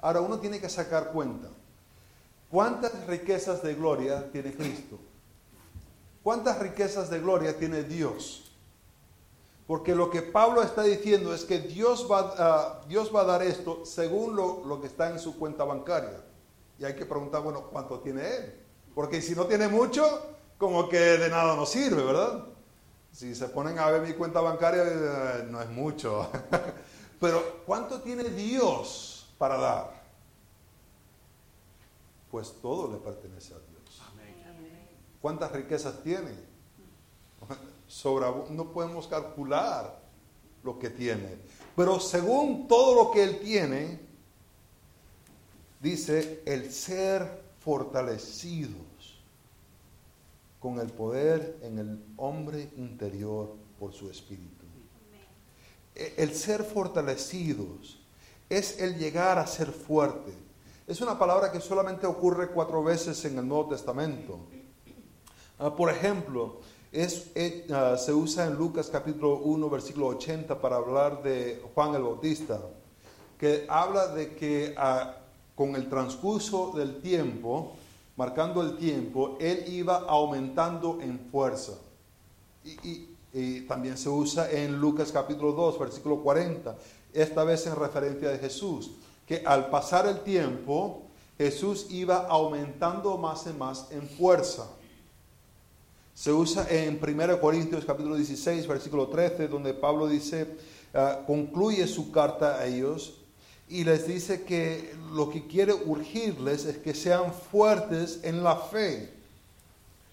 Ahora 0.00 0.20
uno 0.20 0.38
tiene 0.38 0.58
que 0.58 0.68
sacar 0.68 1.12
cuenta. 1.12 1.48
¿Cuántas 2.50 3.06
riquezas 3.06 3.62
de 3.62 3.74
gloria 3.74 4.30
tiene 4.32 4.52
Cristo? 4.52 4.98
¿Cuántas 6.22 6.58
riquezas 6.58 7.10
de 7.10 7.20
gloria 7.20 7.56
tiene 7.56 7.84
Dios? 7.84 8.49
Porque 9.70 9.94
lo 9.94 10.10
que 10.10 10.20
Pablo 10.20 10.64
está 10.64 10.82
diciendo 10.82 11.32
es 11.32 11.44
que 11.44 11.60
Dios 11.60 12.08
va, 12.10 12.34
ah, 12.36 12.80
Dios 12.88 13.14
va 13.14 13.20
a 13.20 13.24
dar 13.24 13.40
esto 13.44 13.86
según 13.86 14.34
lo, 14.34 14.64
lo, 14.64 14.80
que 14.80 14.88
está 14.88 15.10
en 15.10 15.20
su 15.20 15.38
cuenta 15.38 15.62
bancaria. 15.62 16.24
Y 16.76 16.84
hay 16.84 16.96
que 16.96 17.06
preguntar, 17.06 17.40
bueno, 17.40 17.68
¿cuánto 17.70 18.00
tiene 18.00 18.34
él? 18.34 18.60
Porque 18.96 19.22
si 19.22 19.36
no 19.36 19.46
tiene 19.46 19.68
mucho, 19.68 20.02
como 20.58 20.88
que 20.88 20.98
de 20.98 21.28
nada 21.28 21.54
nos 21.54 21.68
sirve, 21.68 22.02
¿verdad? 22.02 22.46
Si 23.12 23.32
se 23.32 23.48
ponen 23.48 23.78
a 23.78 23.88
ver 23.90 24.02
mi 24.02 24.14
cuenta 24.14 24.40
bancaria, 24.40 24.82
eh, 24.82 25.46
no 25.48 25.62
es 25.62 25.70
mucho. 25.70 26.28
Pero 27.20 27.62
¿cuánto 27.64 28.00
tiene 28.00 28.24
Dios? 28.24 29.10
para 29.38 29.56
dar? 29.56 30.02
Pues 32.28 32.56
todo 32.60 32.90
le 32.90 32.98
pertenece 32.98 33.54
a 33.54 33.58
Dios. 33.58 34.02
¿Cuántas 35.22 35.52
riquezas 35.52 36.02
tiene? 36.02 36.34
No 38.50 38.72
podemos 38.72 39.06
calcular 39.06 40.00
lo 40.62 40.78
que 40.78 40.90
tiene. 40.90 41.38
Pero 41.76 41.98
según 41.98 42.68
todo 42.68 42.94
lo 42.94 43.10
que 43.10 43.22
Él 43.24 43.40
tiene, 43.40 43.98
dice 45.80 46.42
el 46.44 46.70
ser 46.72 47.42
fortalecidos 47.60 48.76
con 50.60 50.78
el 50.78 50.88
poder 50.88 51.58
en 51.62 51.78
el 51.78 52.04
hombre 52.16 52.70
interior 52.76 53.56
por 53.78 53.92
su 53.92 54.10
espíritu. 54.10 54.66
E, 55.94 56.14
el 56.18 56.34
ser 56.34 56.64
fortalecidos 56.64 57.98
es 58.48 58.78
el 58.78 58.98
llegar 58.98 59.38
a 59.38 59.46
ser 59.46 59.72
fuerte. 59.72 60.32
Es 60.86 61.00
una 61.00 61.18
palabra 61.18 61.50
que 61.50 61.60
solamente 61.60 62.06
ocurre 62.06 62.50
cuatro 62.50 62.82
veces 62.82 63.24
en 63.24 63.38
el 63.38 63.48
Nuevo 63.48 63.70
Testamento. 63.70 64.38
Ah, 65.58 65.74
por 65.74 65.90
ejemplo, 65.90 66.60
ah, 66.92 67.96
se 67.96 68.12
usa 68.12 68.46
en 68.46 68.54
Lucas 68.54 68.88
capítulo 68.90 69.38
1, 69.38 69.70
versículo 69.70 70.08
80 70.08 70.60
para 70.60 70.76
hablar 70.76 71.22
de 71.22 71.62
Juan 71.74 71.94
el 71.94 72.02
Bautista, 72.02 72.60
que 73.38 73.66
habla 73.68 74.08
de 74.08 74.34
que 74.34 74.74
ah, 74.76 75.16
con 75.54 75.76
el 75.76 75.88
transcurso 75.88 76.72
del 76.74 77.00
tiempo, 77.00 77.72
marcando 78.16 78.62
el 78.62 78.76
tiempo, 78.76 79.36
él 79.40 79.64
iba 79.68 79.96
aumentando 80.08 80.98
en 81.00 81.18
fuerza. 81.30 81.74
Y, 82.64 83.06
también 83.68 83.96
se 83.96 84.08
usa 84.08 84.50
en 84.50 84.80
Lucas 84.80 85.12
capítulo 85.12 85.52
2, 85.52 85.78
versículo 85.78 86.20
40, 86.20 86.76
esta 87.12 87.44
vez 87.44 87.64
en 87.66 87.76
referencia 87.76 88.28
de 88.28 88.38
Jesús, 88.38 88.90
que 89.24 89.44
al 89.46 89.70
pasar 89.70 90.06
el 90.06 90.20
tiempo, 90.20 91.02
Jesús 91.38 91.86
iba 91.90 92.26
aumentando 92.26 93.16
más 93.18 93.46
y 93.46 93.52
más 93.52 93.86
en 93.92 94.08
fuerza. 94.08 94.66
Se 96.14 96.32
usa 96.32 96.66
en 96.68 97.00
1 97.02 97.40
Corintios 97.40 97.84
capítulo 97.84 98.16
16, 98.16 98.66
versículo 98.66 99.08
13, 99.08 99.48
donde 99.48 99.72
Pablo 99.72 100.06
dice, 100.06 100.46
ah, 100.92 101.20
concluye 101.26 101.86
su 101.86 102.10
carta 102.10 102.58
a 102.58 102.66
ellos 102.66 103.14
y 103.68 103.84
les 103.84 104.06
dice 104.06 104.42
que 104.42 104.94
lo 105.12 105.30
que 105.30 105.46
quiere 105.46 105.72
urgirles 105.72 106.64
es 106.64 106.78
que 106.78 106.92
sean 106.92 107.32
fuertes 107.32 108.20
en 108.24 108.42
la 108.42 108.56
fe. 108.56 109.14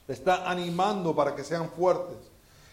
está 0.08 0.50
animando 0.50 1.14
para 1.14 1.36
que 1.36 1.44
sean 1.44 1.70
fuertes. 1.70 2.18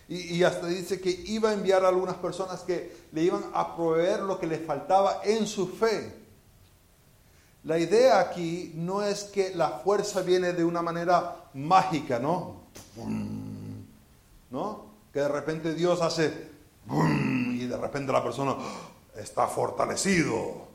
Y, 0.06 0.36
y, 0.36 0.44
hasta 0.44 0.66
dice 0.66 1.00
que 1.00 1.10
iba 1.10 1.48
a 1.48 1.54
enviar 1.54 1.84
a 1.84 1.88
algunas 1.88 2.16
personas 2.16 2.60
que 2.60 2.94
le 3.10 3.22
iban 3.22 3.42
a 3.54 3.74
proveer 3.74 4.20
lo 4.20 4.38
que 4.38 4.46
les 4.46 4.64
faltaba 4.64 5.22
en 5.24 5.46
su 5.46 5.66
fe. 5.66 6.14
La 7.64 7.78
idea 7.78 8.20
aquí 8.20 8.72
no 8.74 9.02
es 9.02 9.24
que 9.24 9.54
la 9.54 9.70
fuerza 9.70 10.20
viene 10.20 10.52
de 10.52 10.64
una 10.64 10.82
manera 10.82 11.48
mágica, 11.54 12.18
¿no? 12.18 12.63
¿No? 14.50 14.84
Que 15.12 15.20
de 15.20 15.28
repente 15.28 15.74
Dios 15.74 16.00
hace 16.00 16.52
y 16.90 17.66
de 17.66 17.76
repente 17.76 18.12
la 18.12 18.22
persona 18.22 18.56
está 19.16 19.46
fortalecido 19.46 20.74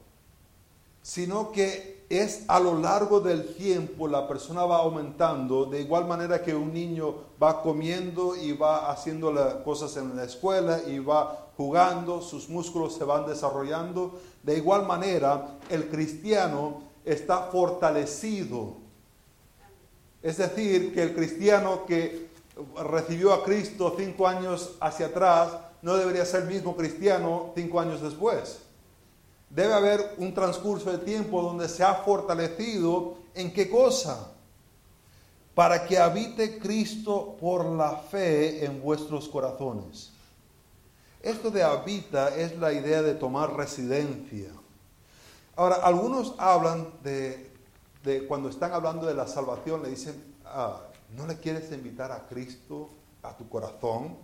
sino 1.01 1.51
que 1.51 2.05
es 2.09 2.43
a 2.47 2.59
lo 2.59 2.79
largo 2.79 3.19
del 3.19 3.55
tiempo 3.55 4.07
la 4.07 4.27
persona 4.27 4.65
va 4.65 4.77
aumentando, 4.77 5.65
de 5.65 5.81
igual 5.81 6.05
manera 6.05 6.43
que 6.43 6.55
un 6.55 6.73
niño 6.73 7.15
va 7.41 7.61
comiendo 7.61 8.35
y 8.35 8.53
va 8.53 8.91
haciendo 8.91 9.31
las 9.31 9.55
cosas 9.55 9.95
en 9.97 10.15
la 10.15 10.23
escuela 10.23 10.81
y 10.87 10.99
va 10.99 11.47
jugando, 11.55 12.21
sus 12.21 12.49
músculos 12.49 12.95
se 12.95 13.03
van 13.03 13.27
desarrollando, 13.27 14.19
de 14.43 14.57
igual 14.57 14.85
manera 14.85 15.57
el 15.69 15.87
cristiano 15.89 16.81
está 17.05 17.43
fortalecido. 17.51 18.88
Es 20.21 20.37
decir, 20.37 20.93
que 20.93 21.03
el 21.03 21.15
cristiano 21.15 21.85
que 21.85 22.29
recibió 22.83 23.33
a 23.33 23.43
Cristo 23.43 23.95
cinco 23.97 24.27
años 24.27 24.75
hacia 24.81 25.07
atrás 25.07 25.53
no 25.81 25.95
debería 25.95 26.25
ser 26.25 26.43
el 26.43 26.49
mismo 26.49 26.75
cristiano 26.75 27.51
cinco 27.55 27.79
años 27.79 28.01
después. 28.01 28.59
Debe 29.49 29.73
haber 29.73 30.15
un 30.17 30.33
transcurso 30.33 30.91
de 30.91 30.99
tiempo 30.99 31.41
donde 31.41 31.69
se 31.69 31.83
ha 31.83 31.95
fortalecido 31.95 33.17
en 33.33 33.51
qué 33.53 33.69
cosa? 33.69 34.31
Para 35.55 35.85
que 35.85 35.97
habite 35.97 36.59
Cristo 36.59 37.37
por 37.39 37.65
la 37.65 37.97
fe 37.97 38.65
en 38.65 38.81
vuestros 38.81 39.27
corazones. 39.27 40.11
Esto 41.21 41.49
de 41.51 41.63
habita 41.63 42.35
es 42.35 42.57
la 42.57 42.71
idea 42.71 43.01
de 43.01 43.15
tomar 43.15 43.55
residencia. 43.55 44.51
Ahora, 45.55 45.75
algunos 45.75 46.33
hablan 46.37 46.89
de, 47.03 47.48
cuando 48.27 48.49
están 48.49 48.73
hablando 48.73 49.05
de 49.05 49.13
la 49.13 49.27
salvación, 49.27 49.83
le 49.83 49.89
dicen, 49.89 50.35
ah, 50.45 50.81
¿no 51.15 51.27
le 51.27 51.37
quieres 51.37 51.71
invitar 51.71 52.11
a 52.11 52.27
Cristo 52.27 52.89
a 53.21 53.35
tu 53.35 53.47
corazón? 53.49 54.17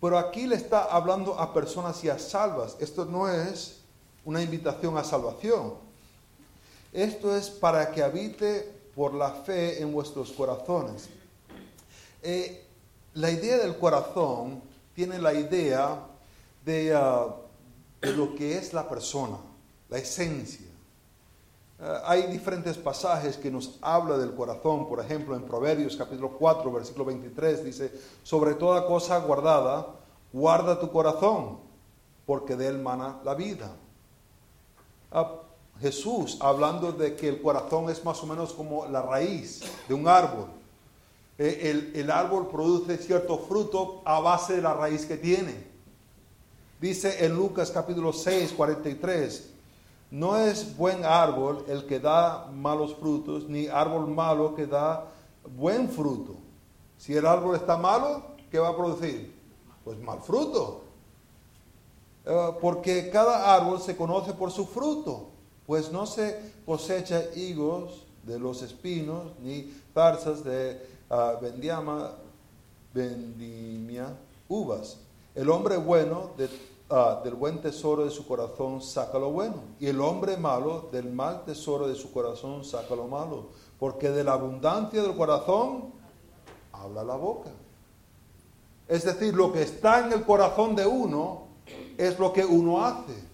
Pero 0.00 0.18
aquí 0.18 0.46
le 0.46 0.56
está 0.56 0.84
hablando 0.84 1.38
a 1.38 1.52
personas 1.52 2.00
ya 2.00 2.18
salvas. 2.18 2.76
Esto 2.80 3.04
no 3.04 3.28
es 3.28 3.80
una 4.24 4.42
invitación 4.42 4.96
a 4.96 5.04
salvación. 5.04 5.74
Esto 6.92 7.36
es 7.36 7.50
para 7.50 7.90
que 7.92 8.02
habite 8.02 8.80
por 8.94 9.14
la 9.14 9.30
fe 9.30 9.80
en 9.82 9.92
vuestros 9.92 10.32
corazones. 10.32 11.08
Eh, 12.22 12.64
la 13.14 13.30
idea 13.30 13.58
del 13.58 13.76
corazón 13.78 14.62
tiene 14.94 15.18
la 15.18 15.34
idea 15.34 16.06
de, 16.64 16.94
ah, 16.94 17.28
lo 18.00 18.34
que 18.34 18.56
es 18.56 18.72
la 18.72 18.88
persona, 18.88 19.36
la 19.88 19.98
esencia. 19.98 20.69
Ah, 21.82 22.02
hay 22.04 22.24
diferentes 22.24 22.76
pasajes 22.76 23.38
que 23.38 23.50
nos 23.50 23.78
habla 23.80 24.18
del 24.18 24.34
corazón, 24.34 24.86
por 24.86 25.00
ejemplo, 25.00 25.34
en 25.34 25.42
Proverbios 25.42 25.96
capítulo 25.96 26.36
4, 26.38 26.70
versículo 26.70 27.06
23, 27.06 27.64
dice, 27.64 27.92
sobre 28.22 28.54
toda 28.54 28.86
cosa 28.86 29.18
guardada, 29.18 29.86
guarda 30.32 30.78
tu 30.78 30.90
corazón, 30.90 31.58
porque 32.26 32.54
de 32.54 32.68
él 32.68 32.78
mana 32.78 33.20
la 33.24 33.34
vida. 33.34 33.72
Jesús 35.80 36.36
hablando 36.40 36.92
de 36.92 37.16
que 37.16 37.28
el 37.28 37.40
corazón 37.40 37.88
es 37.88 38.04
más 38.04 38.22
o 38.22 38.26
menos 38.26 38.52
como 38.52 38.86
la 38.86 39.00
raíz 39.00 39.62
de 39.88 39.94
un 39.94 40.06
árbol. 40.06 40.48
E, 41.38 41.70
el, 41.70 41.92
el, 41.96 42.10
árbol 42.10 42.48
produce 42.48 42.98
cierto 42.98 43.38
fruto 43.38 44.02
a 44.04 44.20
base 44.20 44.56
de 44.56 44.62
la 44.62 44.74
raíz 44.74 45.06
que 45.06 45.16
tiene. 45.16 45.70
Dice 46.78 47.24
en 47.24 47.34
Lucas 47.34 47.70
capítulo 47.70 48.12
6, 48.12 48.52
43, 48.52 49.49
no 50.10 50.36
es 50.36 50.76
buen 50.76 51.04
árbol 51.04 51.64
el 51.68 51.86
que 51.86 52.00
da 52.00 52.46
malos 52.52 52.94
frutos, 52.96 53.48
ni 53.48 53.68
árbol 53.68 54.08
malo 54.08 54.54
que 54.54 54.66
da 54.66 55.06
buen 55.56 55.88
fruto. 55.88 56.34
Si 56.98 57.14
el 57.14 57.26
árbol 57.26 57.56
está 57.56 57.76
malo, 57.76 58.22
¿qué 58.50 58.58
va 58.58 58.70
a 58.70 58.76
producir? 58.76 59.34
Pues 59.84 59.98
mal 59.98 60.20
fruto. 60.20 60.82
Eh, 62.26 62.50
porque 62.60 63.10
cada 63.10 63.54
árbol 63.54 63.80
se 63.80 63.96
conoce 63.96 64.34
por 64.34 64.50
su 64.50 64.66
fruto, 64.66 65.28
pues 65.66 65.90
no 65.90 66.06
se 66.06 66.54
cosecha 66.66 67.22
higos 67.34 68.04
de 68.24 68.38
los 68.38 68.62
espinos, 68.62 69.32
ni 69.40 69.72
zarzas 69.94 70.44
de 70.44 70.86
uh, 71.08 71.40
vendimia, 72.92 74.16
uvas. 74.48 74.98
El 75.34 75.48
hombre 75.48 75.76
bueno 75.76 76.30
ah, 76.90 77.20
del 77.22 77.34
buen 77.34 77.60
tesoro 77.60 78.04
de 78.04 78.10
su 78.10 78.26
corazón 78.26 78.82
saca 78.82 79.18
lo 79.18 79.30
bueno, 79.30 79.56
y 79.78 79.86
el 79.86 80.00
hombre 80.00 80.36
malo 80.36 80.88
del 80.92 81.12
mal 81.12 81.44
tesoro 81.44 81.88
de 81.88 81.94
su 81.94 82.12
corazón 82.12 82.64
saca 82.64 82.94
lo 82.94 83.06
malo, 83.06 83.48
porque 83.78 84.10
de 84.10 84.24
la 84.24 84.32
abundancia 84.32 85.02
del 85.02 85.16
corazón 85.16 85.92
habla 86.72 87.04
la 87.04 87.16
boca. 87.16 87.50
Es 88.88 89.04
decir, 89.04 89.34
lo 89.34 89.52
que 89.52 89.62
está 89.62 90.04
en 90.04 90.12
el 90.12 90.24
corazón 90.24 90.74
de 90.74 90.86
uno 90.86 91.46
es 91.96 92.18
lo 92.18 92.32
que 92.32 92.44
uno 92.44 92.84
hace. 92.84 93.30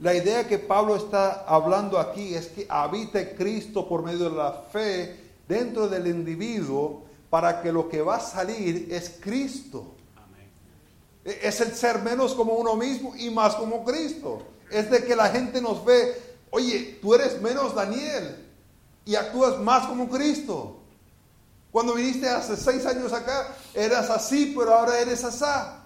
La 0.00 0.14
idea 0.14 0.46
que 0.46 0.58
Pablo 0.58 0.96
está 0.96 1.44
hablando 1.46 1.98
aquí 1.98 2.34
es 2.34 2.48
que 2.48 2.66
habite 2.68 3.34
Cristo 3.34 3.88
por 3.88 4.02
medio 4.02 4.30
de 4.30 4.36
la 4.36 4.52
fe 4.52 5.32
dentro 5.46 5.88
del 5.88 6.06
individuo 6.06 7.02
para 7.28 7.62
que 7.62 7.72
lo 7.72 7.88
que 7.88 8.02
va 8.02 8.16
a 8.16 8.20
salir 8.20 8.88
es 8.90 9.18
Cristo. 9.20 9.94
E-, 11.24 11.40
es 11.42 11.60
el 11.60 11.74
ser 11.74 12.00
menos 12.02 12.34
como 12.34 12.54
uno 12.54 12.76
mismo 12.76 13.14
y 13.16 13.30
más 13.30 13.54
como 13.54 13.84
Cristo. 13.84 14.42
Es 14.70 14.90
de 14.90 15.04
que 15.04 15.16
la 15.16 15.28
gente 15.28 15.60
nos 15.60 15.84
ve, 15.84 16.14
oye, 16.50 16.98
tú 17.02 17.14
eres 17.14 17.40
menos 17.40 17.74
Daniel 17.74 18.36
y 19.04 19.14
actúas 19.14 19.58
más 19.58 19.86
como 19.86 20.08
Cristo. 20.08 20.76
Cuando 21.72 21.94
viniste 21.94 22.28
hace 22.28 22.56
seis 22.56 22.84
años 22.86 23.12
acá, 23.12 23.54
eras 23.74 24.10
así, 24.10 24.54
pero 24.56 24.74
ahora 24.74 24.98
eres 25.00 25.22
asá. 25.24 25.84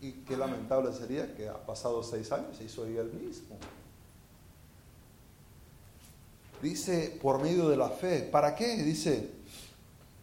Y 0.00 0.12
qué 0.12 0.36
lamentable 0.36 0.92
sería 0.92 1.34
que 1.34 1.48
ha 1.48 1.66
pasado 1.66 2.02
seis 2.02 2.30
años 2.32 2.58
y 2.64 2.68
soy 2.68 2.96
el 2.96 3.12
mismo. 3.12 3.56
Dice, 6.62 7.18
por 7.20 7.42
medio 7.42 7.68
de 7.68 7.76
la 7.76 7.88
fe. 7.88 8.20
¿Para 8.20 8.54
qué? 8.54 8.76
Dice, 8.82 9.30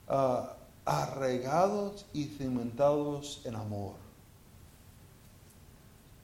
uh, 0.09 0.54
arraigados 0.85 2.05
y 2.13 2.25
cimentados 2.25 3.41
en 3.43 3.55
amor. 3.55 3.95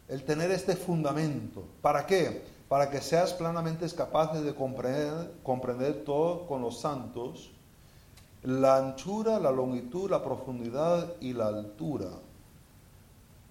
El 0.07 0.23
tener 0.23 0.51
este 0.51 0.75
fundamento. 0.75 1.63
¿Para 1.81 2.05
qué? 2.05 2.43
Para 2.69 2.89
que 2.89 3.01
seas 3.01 3.33
plenamente 3.33 3.89
capaz 3.89 4.33
de 4.33 4.53
comprender, 4.55 6.03
todo 6.05 6.45
con 6.47 6.61
los 6.61 6.79
santos 6.79 7.51
la 8.43 8.77
anchura, 8.77 9.39
la 9.39 9.51
longitud, 9.51 10.09
la 10.09 10.23
profundidad 10.23 11.13
y 11.19 11.33
la 11.33 11.47
altura 11.47 12.09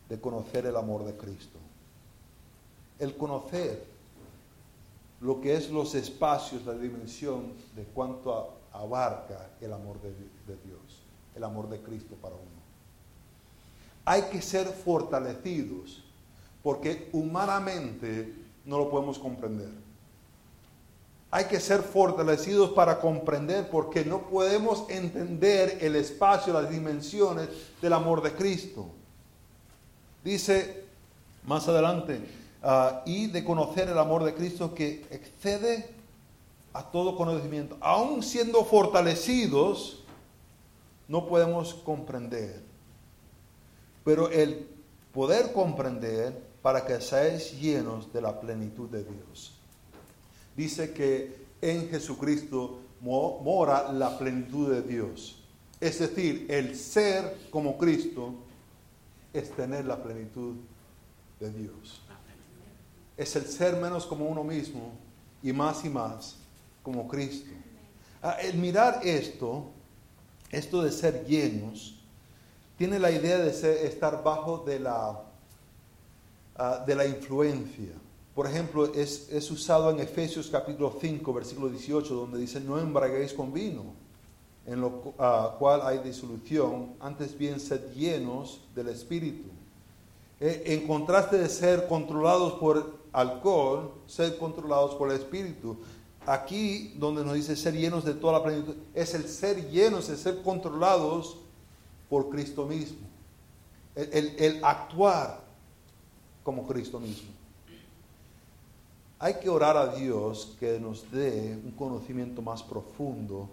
de 0.09 0.21
conocer 0.21 0.67
el 0.67 0.77
amor 0.77 1.05
de 1.05 1.17
Cristo. 1.17 1.59
El 2.99 3.17
conocer 3.17 3.85
lo 5.21 5.41
que 5.41 5.55
es 5.55 5.71
los 5.71 5.95
espacios, 5.95 6.67
la 6.67 6.75
dimensión 6.75 7.53
de 7.77 7.85
cuánto 7.85 8.55
abarca 8.73 9.51
el 9.61 9.73
amor 9.73 10.01
de 10.01 10.11
Dios, 10.65 10.80
el 11.41 11.45
amor 11.45 11.71
de 11.71 11.81
Cristo 11.81 12.17
para 12.21 12.35
uno. 12.35 12.61
Hay 14.05 14.23
que 14.25 14.43
ser 14.43 14.67
fortalecidos 14.67 16.05
porque 16.63 17.09
humanamente 17.13 18.35
no 18.67 18.77
lo 18.77 18.91
podemos 18.91 19.19
comprender. 19.19 19.71
Hay 21.31 21.47
que 21.47 21.59
ser 21.59 21.81
fortalecidos 21.81 22.73
para 22.73 23.01
comprender 23.01 23.71
porque 23.71 24.05
no 24.05 24.29
podemos 24.29 24.85
entender 24.91 25.79
el 25.81 25.97
espacio, 25.97 26.53
las 26.53 26.69
dimensiones 26.69 27.49
del 27.81 27.95
amor 27.95 28.21
de 28.21 28.33
Cristo. 28.33 28.89
Dice 30.23 30.85
más 31.47 31.67
adelante, 31.69 32.21
ah, 32.63 33.03
y 33.07 33.29
de 33.29 33.43
conocer 33.43 33.89
el 33.89 33.99
amor 33.99 34.25
de 34.25 34.35
Cristo 34.35 34.75
que 34.75 35.07
excede 35.11 35.89
a 36.75 36.83
todo 36.83 37.17
conocimiento. 37.17 37.79
Aún 37.81 38.23
siendo 38.23 38.63
fortalecidos, 38.65 40.00
no 41.11 41.27
podemos 41.27 41.75
comprender. 41.75 42.63
Pero 44.05 44.31
el 44.31 44.69
poder 45.13 45.53
comprender 45.53 46.41
para 46.63 46.87
que 46.87 47.01
seáis 47.01 47.61
llenos 47.61 48.13
de 48.13 48.23
la 48.23 48.41
plenitud 48.41 48.89
de 48.89 49.03
Dios. 49.03 49.59
Dice 50.57 50.93
que 50.93 51.37
en 51.61 51.89
Jesucristo 51.89 52.79
mora 53.01 53.93
la 53.93 54.17
plenitud 54.17 54.71
de 54.73 54.83
Dios. 54.83 55.43
Es 55.81 55.99
decir, 55.99 56.47
el 56.49 56.77
ser 56.77 57.49
como 57.51 57.77
Cristo 57.77 58.35
es 59.33 59.51
tener 59.51 59.87
la 59.87 60.01
plenitud 60.01 60.55
de 61.41 61.51
Dios. 61.51 62.03
Es 63.17 63.35
el 63.35 63.47
ser 63.47 63.75
menos 63.77 64.07
como 64.07 64.27
uno 64.27 64.45
mismo 64.45 64.93
y 65.43 65.53
más 65.53 65.85
y 65.85 65.89
más 65.89 66.37
como 66.85 67.09
Cristo. 67.09 67.51
Ah, 68.23 68.37
el 68.41 68.59
mirar 68.59 69.01
esto, 69.03 69.73
esto 70.51 70.83
de 70.83 70.93
ser 70.93 71.27
llenos, 71.27 71.97
tiene 72.77 72.99
la 72.99 73.11
idea 73.11 73.39
de 73.39 73.51
estar 73.87 74.23
bajo 74.23 74.59
de 74.59 74.81
la 74.81 75.31
Ah, 76.63 76.85
de 76.87 76.95
la 76.95 77.07
influencia. 77.07 77.89
Por 78.35 78.47
ejemplo, 78.47 78.93
es, 78.93 79.31
es, 79.33 79.51
usado 79.51 79.89
en 79.89 79.99
Efesios 79.99 80.51
capítulo 80.53 80.95
5, 81.01 81.33
versículo 81.33 81.71
18, 81.71 82.15
donde 82.15 82.39
dice, 82.39 82.61
no 82.61 82.79
embraguéis 82.79 83.33
con 83.33 83.51
vino, 83.51 83.85
en 84.67 84.83
lo 84.83 85.15
ah, 85.19 85.57
cual 85.59 85.81
hay 85.85 86.01
disolución, 86.01 86.91
antes 87.01 87.39
bien 87.39 87.59
sed 87.61 87.81
llenos 87.95 88.61
del 88.75 88.89
Espíritu. 88.89 89.49
Eh, 90.39 90.65
en 90.67 90.87
contraste 90.87 91.39
de 91.39 91.49
ser 91.49 91.89
controlados 91.89 92.53
por 92.61 92.99
alcohol, 93.11 93.95
ser 94.07 94.37
controlados 94.37 94.95
por 94.97 95.11
el 95.11 95.17
Espíritu. 95.17 95.79
Aquí 96.31 96.95
donde 96.97 97.25
nos 97.25 97.35
dice 97.35 97.57
ser 97.57 97.75
llenos 97.75 98.05
de 98.05 98.15
toda 98.15 98.35
la 98.35 98.45
plenitud, 98.45 98.77
es 98.95 99.15
el 99.15 99.27
ser 99.27 99.69
llenos, 99.69 100.09
es 100.09 100.21
ser 100.21 100.43
controlados 100.43 101.39
por 102.09 102.31
Cristo 102.31 102.67
mismo. 102.67 102.99
El, 103.97 104.13
el, 104.13 104.37
el 104.39 104.65
actuar 104.65 105.41
como 106.45 106.69
Cristo 106.69 107.01
mismo. 107.01 107.31
Hay 109.19 109.41
que 109.41 109.49
orar 109.49 109.77
a 109.77 109.89
Dios 109.89 110.57
que 110.61 110.79
nos 110.79 111.11
dé 111.11 111.61
un 111.65 111.73
conocimiento 111.73 112.41
más 112.43 112.63
profundo 112.63 113.49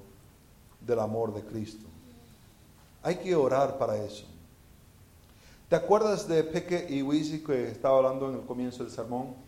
del 0.79 0.99
amor 0.99 1.33
de 1.33 1.41
Cristo. 1.41 1.87
Hay 3.01 3.15
que 3.15 3.35
orar 3.35 3.79
para 3.79 3.97
eso. 3.97 4.25
¿Te 5.67 5.75
acuerdas 5.75 6.27
de 6.27 6.43
Peque 6.43 6.85
y 6.91 7.01
Wisi 7.01 7.43
que 7.43 7.71
estaba 7.71 7.97
hablando 7.97 8.29
en 8.29 8.35
el 8.35 8.45
comienzo 8.45 8.83
del 8.83 8.91
sermón? 8.91 9.46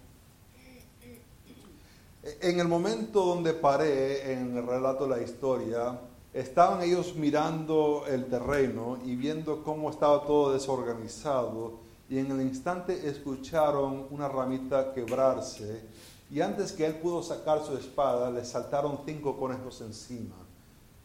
En 2.22 2.60
el 2.60 2.68
momento 2.68 3.24
donde 3.24 3.54
paré 3.54 4.34
en 4.34 4.58
el 4.58 4.68
relato 4.68 5.06
de 5.06 5.10
la 5.10 5.22
historia, 5.22 5.98
estaban 6.34 6.82
ellos 6.82 7.16
mirando 7.16 8.04
el 8.08 8.26
terreno 8.26 9.00
y 9.06 9.16
viendo 9.16 9.64
cómo 9.64 9.90
estaba 9.90 10.26
todo 10.26 10.52
desorganizado 10.52 11.80
y 12.10 12.18
en 12.18 12.32
el 12.32 12.42
instante 12.42 13.08
escucharon 13.08 14.08
una 14.10 14.28
ramita 14.28 14.94
quebrarse 14.94 15.86
y 16.30 16.42
antes 16.42 16.74
que 16.74 16.86
él 16.86 16.96
pudo 16.96 17.24
sacar 17.24 17.64
su 17.64 17.76
espada 17.78 18.30
le 18.30 18.44
saltaron 18.44 19.00
cinco 19.06 19.38
conejos 19.38 19.80
encima 19.82 20.36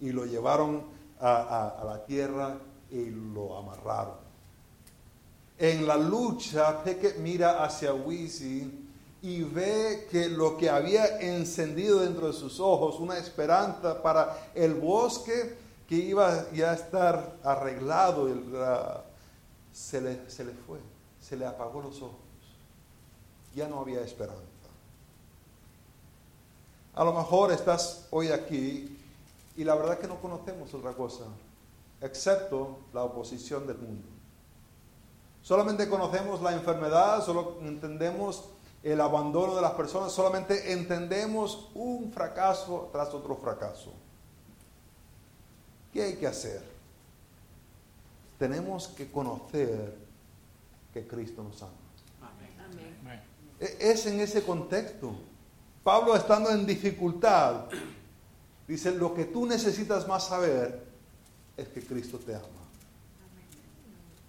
y 0.01 0.11
lo 0.11 0.27
llevaron 0.27 0.83
a, 1.21 1.81
la 1.87 2.05
tierra 2.05 2.59
y 2.91 3.07
lo 3.07 3.57
amarraron. 3.57 4.17
En 5.57 5.87
la 5.87 5.97
lucha, 5.97 6.83
Peque 6.83 7.15
mira 7.21 7.65
hacia 7.65 7.95
Wisi 7.95 8.84
y 9.25 9.43
ve 9.43 10.07
que 10.11 10.29
lo 10.29 10.59
que 10.59 10.68
había 10.68 11.18
encendido 11.18 12.01
dentro 12.01 12.27
de 12.27 12.35
sus 12.35 12.61
ojos, 12.61 13.01
una 13.01 13.16
esperanza 13.16 14.03
para 14.03 14.51
el 14.55 14.75
bosque 14.75 15.57
que 15.89 15.95
iba 15.95 16.45
ya 16.53 16.72
a 16.72 16.75
estar 16.75 17.37
arreglado, 17.43 18.29
se, 19.72 20.03
le, 20.03 20.31
se 20.31 20.45
le 20.45 20.53
fue 20.53 20.79
se 21.22 21.39
le 21.39 21.47
apagó 21.47 21.81
los 21.81 22.03
ojos. 22.03 22.18
Ya 23.55 23.66
no 23.66 23.81
había 23.81 24.03
esperanza. 24.03 24.43
A 26.95 27.03
lo 27.03 27.14
mejor 27.14 27.51
estás 27.51 28.07
hoy 28.11 28.29
aquí 28.29 28.99
y 29.57 29.64
la 29.64 29.75
verdad 29.75 29.99
que 29.99 30.07
no 30.07 30.20
conocemos 30.20 30.75
otra 30.75 30.93
cosa, 30.93 31.25
excepto 32.03 32.77
la 32.93 33.05
oposición 33.05 33.66
del 33.66 33.79
mundo. 33.79 34.07
Solamente 35.43 35.89
conocemos 35.89 36.43
la 36.43 36.53
enfermedad, 36.53 37.25
solo 37.25 37.57
entendemos 37.62 38.45
el 38.85 39.01
abandono 39.01 39.57
de 39.57 39.62
las 39.62 39.72
personas, 39.72 40.12
solamente 40.12 40.70
entendemos 40.72 41.70
un 41.74 42.12
fracaso 42.12 42.91
tras 42.93 43.14
otro 43.14 43.35
fracaso. 43.35 43.95
¿Qué 45.91 46.03
hay 46.03 46.16
que 46.16 46.26
hacer? 46.26 46.62
Tenemos 48.39 48.89
que 48.89 49.11
conocer 49.11 49.97
que 50.93 51.07
Cristo 51.07 51.43
nos 51.43 51.62
ama. 51.62 51.72
E, 53.59 53.76
es 53.80 54.05
en 54.05 54.20
ese 54.20 54.43
contexto. 54.43 55.14
Pablo 55.82 56.14
estando 56.14 56.51
en 56.51 56.66
dificultad, 56.66 57.64
dice, 58.68 58.93
lo 58.93 59.14
que 59.14 59.24
tú 59.24 59.47
necesitas 59.47 60.07
más 60.07 60.26
saber 60.26 60.85
es 61.57 61.68
que 61.68 61.80
Cristo 61.80 62.18
te 62.18 62.35
ama. 62.35 62.49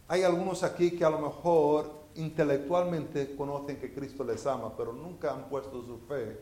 Hay 0.08 0.24
algunos 0.24 0.64
aquí 0.64 0.92
que 0.92 1.04
a 1.04 1.10
lo 1.10 1.20
mejor 1.20 2.05
intelectualmente 2.16 3.36
conocen 3.36 3.78
que 3.78 3.94
Cristo 3.94 4.24
les 4.24 4.46
ama, 4.46 4.76
pero 4.76 4.94
nunca 4.94 5.34
han 5.34 5.50
puesto 5.50 5.84
su 5.86 5.98
fe 6.08 6.40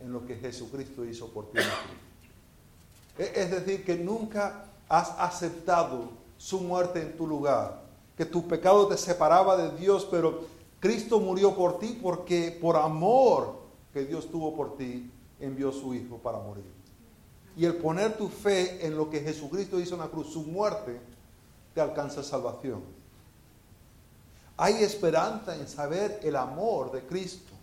en 0.00 0.12
lo 0.12 0.24
que 0.26 0.36
Jesucristo 0.36 1.04
hizo 1.04 1.28
por 1.28 1.50
ti. 1.50 1.58
E, 3.18 3.32
es 3.34 3.50
decir, 3.50 3.84
que 3.84 3.96
nunca 3.96 4.66
has 4.88 5.10
aceptado 5.18 6.10
su 6.36 6.60
muerte 6.60 7.02
en 7.02 7.16
tu 7.16 7.26
lugar 7.26 7.88
que 8.18 8.26
tu 8.26 8.48
pecado 8.48 8.88
te 8.88 8.96
separaba 8.96 9.56
de 9.56 9.78
Dios, 9.78 10.06
pero 10.10 10.40
Cristo 10.80 11.20
murió 11.20 11.54
por 11.54 11.78
ti 11.78 11.96
porque 12.02 12.50
por 12.60 12.74
amor 12.74 13.60
que 13.92 14.04
Dios 14.04 14.28
tuvo 14.28 14.56
por 14.56 14.76
ti, 14.76 15.08
envió 15.38 15.70
su 15.70 15.94
Hijo 15.94 16.18
para 16.18 16.38
morir. 16.38 16.64
Y 17.56 17.64
el 17.64 17.76
poner 17.76 18.16
tu 18.16 18.28
fe 18.28 18.84
en 18.84 18.96
lo 18.96 19.08
que 19.08 19.20
Jesucristo 19.20 19.78
hizo 19.78 19.94
en 19.94 20.00
la 20.00 20.08
cruz, 20.08 20.32
su 20.32 20.42
muerte, 20.42 21.00
te 21.74 21.80
alcanza 21.80 22.24
salvación. 22.24 22.82
Hay 24.58 24.82
esperanza 24.82 25.56
en 25.56 25.66
saber 25.66 26.20
el 26.22 26.36
amor 26.36 26.92
de 26.92 27.02
Cristo. 27.06 27.54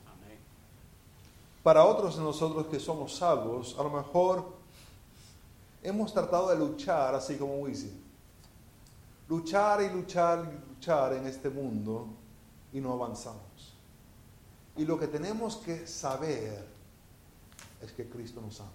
Para 1.61 1.83
otros 1.85 2.17
de 2.17 2.23
nosotros 2.23 2.67
que 2.67 2.79
somos 2.79 3.15
salvos, 3.15 3.75
a 3.77 3.83
lo 3.83 3.89
mejor 3.89 4.45
hemos 5.83 6.13
tratado 6.13 6.49
de 6.49 6.57
luchar 6.57 7.13
así 7.13 7.35
como 7.35 7.57
Wisin 7.57 8.05
luchar 9.27 9.81
y 9.81 9.89
luchar 9.89 10.45
y 10.45 10.69
luchar 10.73 11.13
en 11.13 11.27
este 11.27 11.49
mundo 11.49 12.07
y 12.73 12.79
no 12.79 12.93
avanzamos. 12.93 13.41
Y 14.77 14.85
lo 14.85 14.99
que 14.99 15.07
tenemos 15.07 15.57
que 15.57 15.87
saber 15.87 16.65
es 17.81 17.91
que 17.93 18.07
Cristo 18.09 18.41
nos 18.41 18.59
ama. 18.59 18.69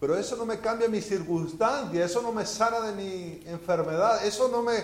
Pero 0.00 0.16
eso 0.16 0.36
no 0.36 0.44
me 0.44 0.60
cambia 0.60 0.88
mi 0.88 1.00
circunstancia, 1.00 2.04
eso 2.04 2.20
no 2.20 2.30
me 2.30 2.44
sana 2.44 2.80
de 2.80 2.92
mi 2.92 3.42
enfermedad, 3.46 4.24
eso 4.26 4.48
no 4.48 4.62
me 4.62 4.74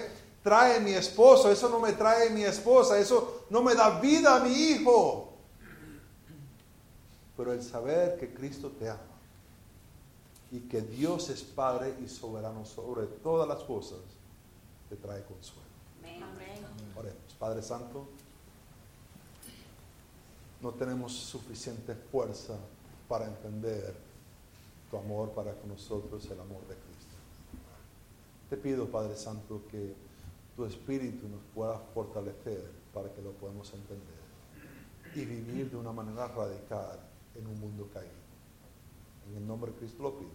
trae 0.42 0.80
mi 0.80 0.92
esposo, 0.92 1.50
eso 1.50 1.68
no 1.68 1.80
me 1.80 1.92
trae 1.92 2.30
mi 2.30 2.42
esposa, 2.42 2.98
eso 2.98 3.44
no 3.50 3.62
me 3.62 3.74
da 3.74 4.00
vida 4.00 4.36
a 4.36 4.40
mi 4.40 4.52
hijo. 4.52 5.34
Pero 7.36 7.52
el 7.52 7.62
saber 7.62 8.18
que 8.18 8.32
Cristo 8.32 8.70
te 8.78 8.88
ama 8.88 9.00
y 10.50 10.60
que 10.60 10.80
Dios 10.80 11.28
es 11.30 11.42
Padre 11.42 11.94
y 12.04 12.08
soberano 12.08 12.64
sobre 12.64 13.06
todas 13.06 13.48
las 13.48 13.62
cosas, 13.64 13.98
te 14.88 14.96
trae 14.96 15.22
consuelo. 15.24 15.70
Amén. 16.02 16.64
Oremos. 16.96 17.34
Padre 17.38 17.62
Santo, 17.62 18.06
no 20.60 20.70
tenemos 20.72 21.12
suficiente 21.12 21.94
fuerza 21.94 22.56
para 23.08 23.26
entender 23.26 23.94
tu 24.90 24.96
amor 24.96 25.30
para 25.30 25.54
con 25.54 25.70
nosotros, 25.70 26.24
el 26.26 26.40
amor 26.40 26.60
de 26.62 26.74
Cristo. 26.74 27.14
Te 28.50 28.56
pido, 28.56 28.86
Padre 28.86 29.16
Santo, 29.16 29.62
que 29.70 29.94
tu 30.60 30.66
Espíritu 30.66 31.26
nos 31.26 31.40
pueda 31.54 31.78
fortalecer 31.94 32.70
para 32.92 33.10
que 33.14 33.22
lo 33.22 33.32
podamos 33.32 33.72
entender 33.72 34.20
y 35.14 35.24
vivir 35.24 35.70
de 35.70 35.76
una 35.78 35.90
manera 35.90 36.28
radical 36.28 37.00
en 37.34 37.46
un 37.46 37.58
mundo 37.58 37.88
caído. 37.94 38.12
En 39.30 39.38
el 39.38 39.46
nombre 39.46 39.72
de 39.72 39.78
Cristo 39.78 40.02
lo 40.02 40.18
pido. 40.18 40.28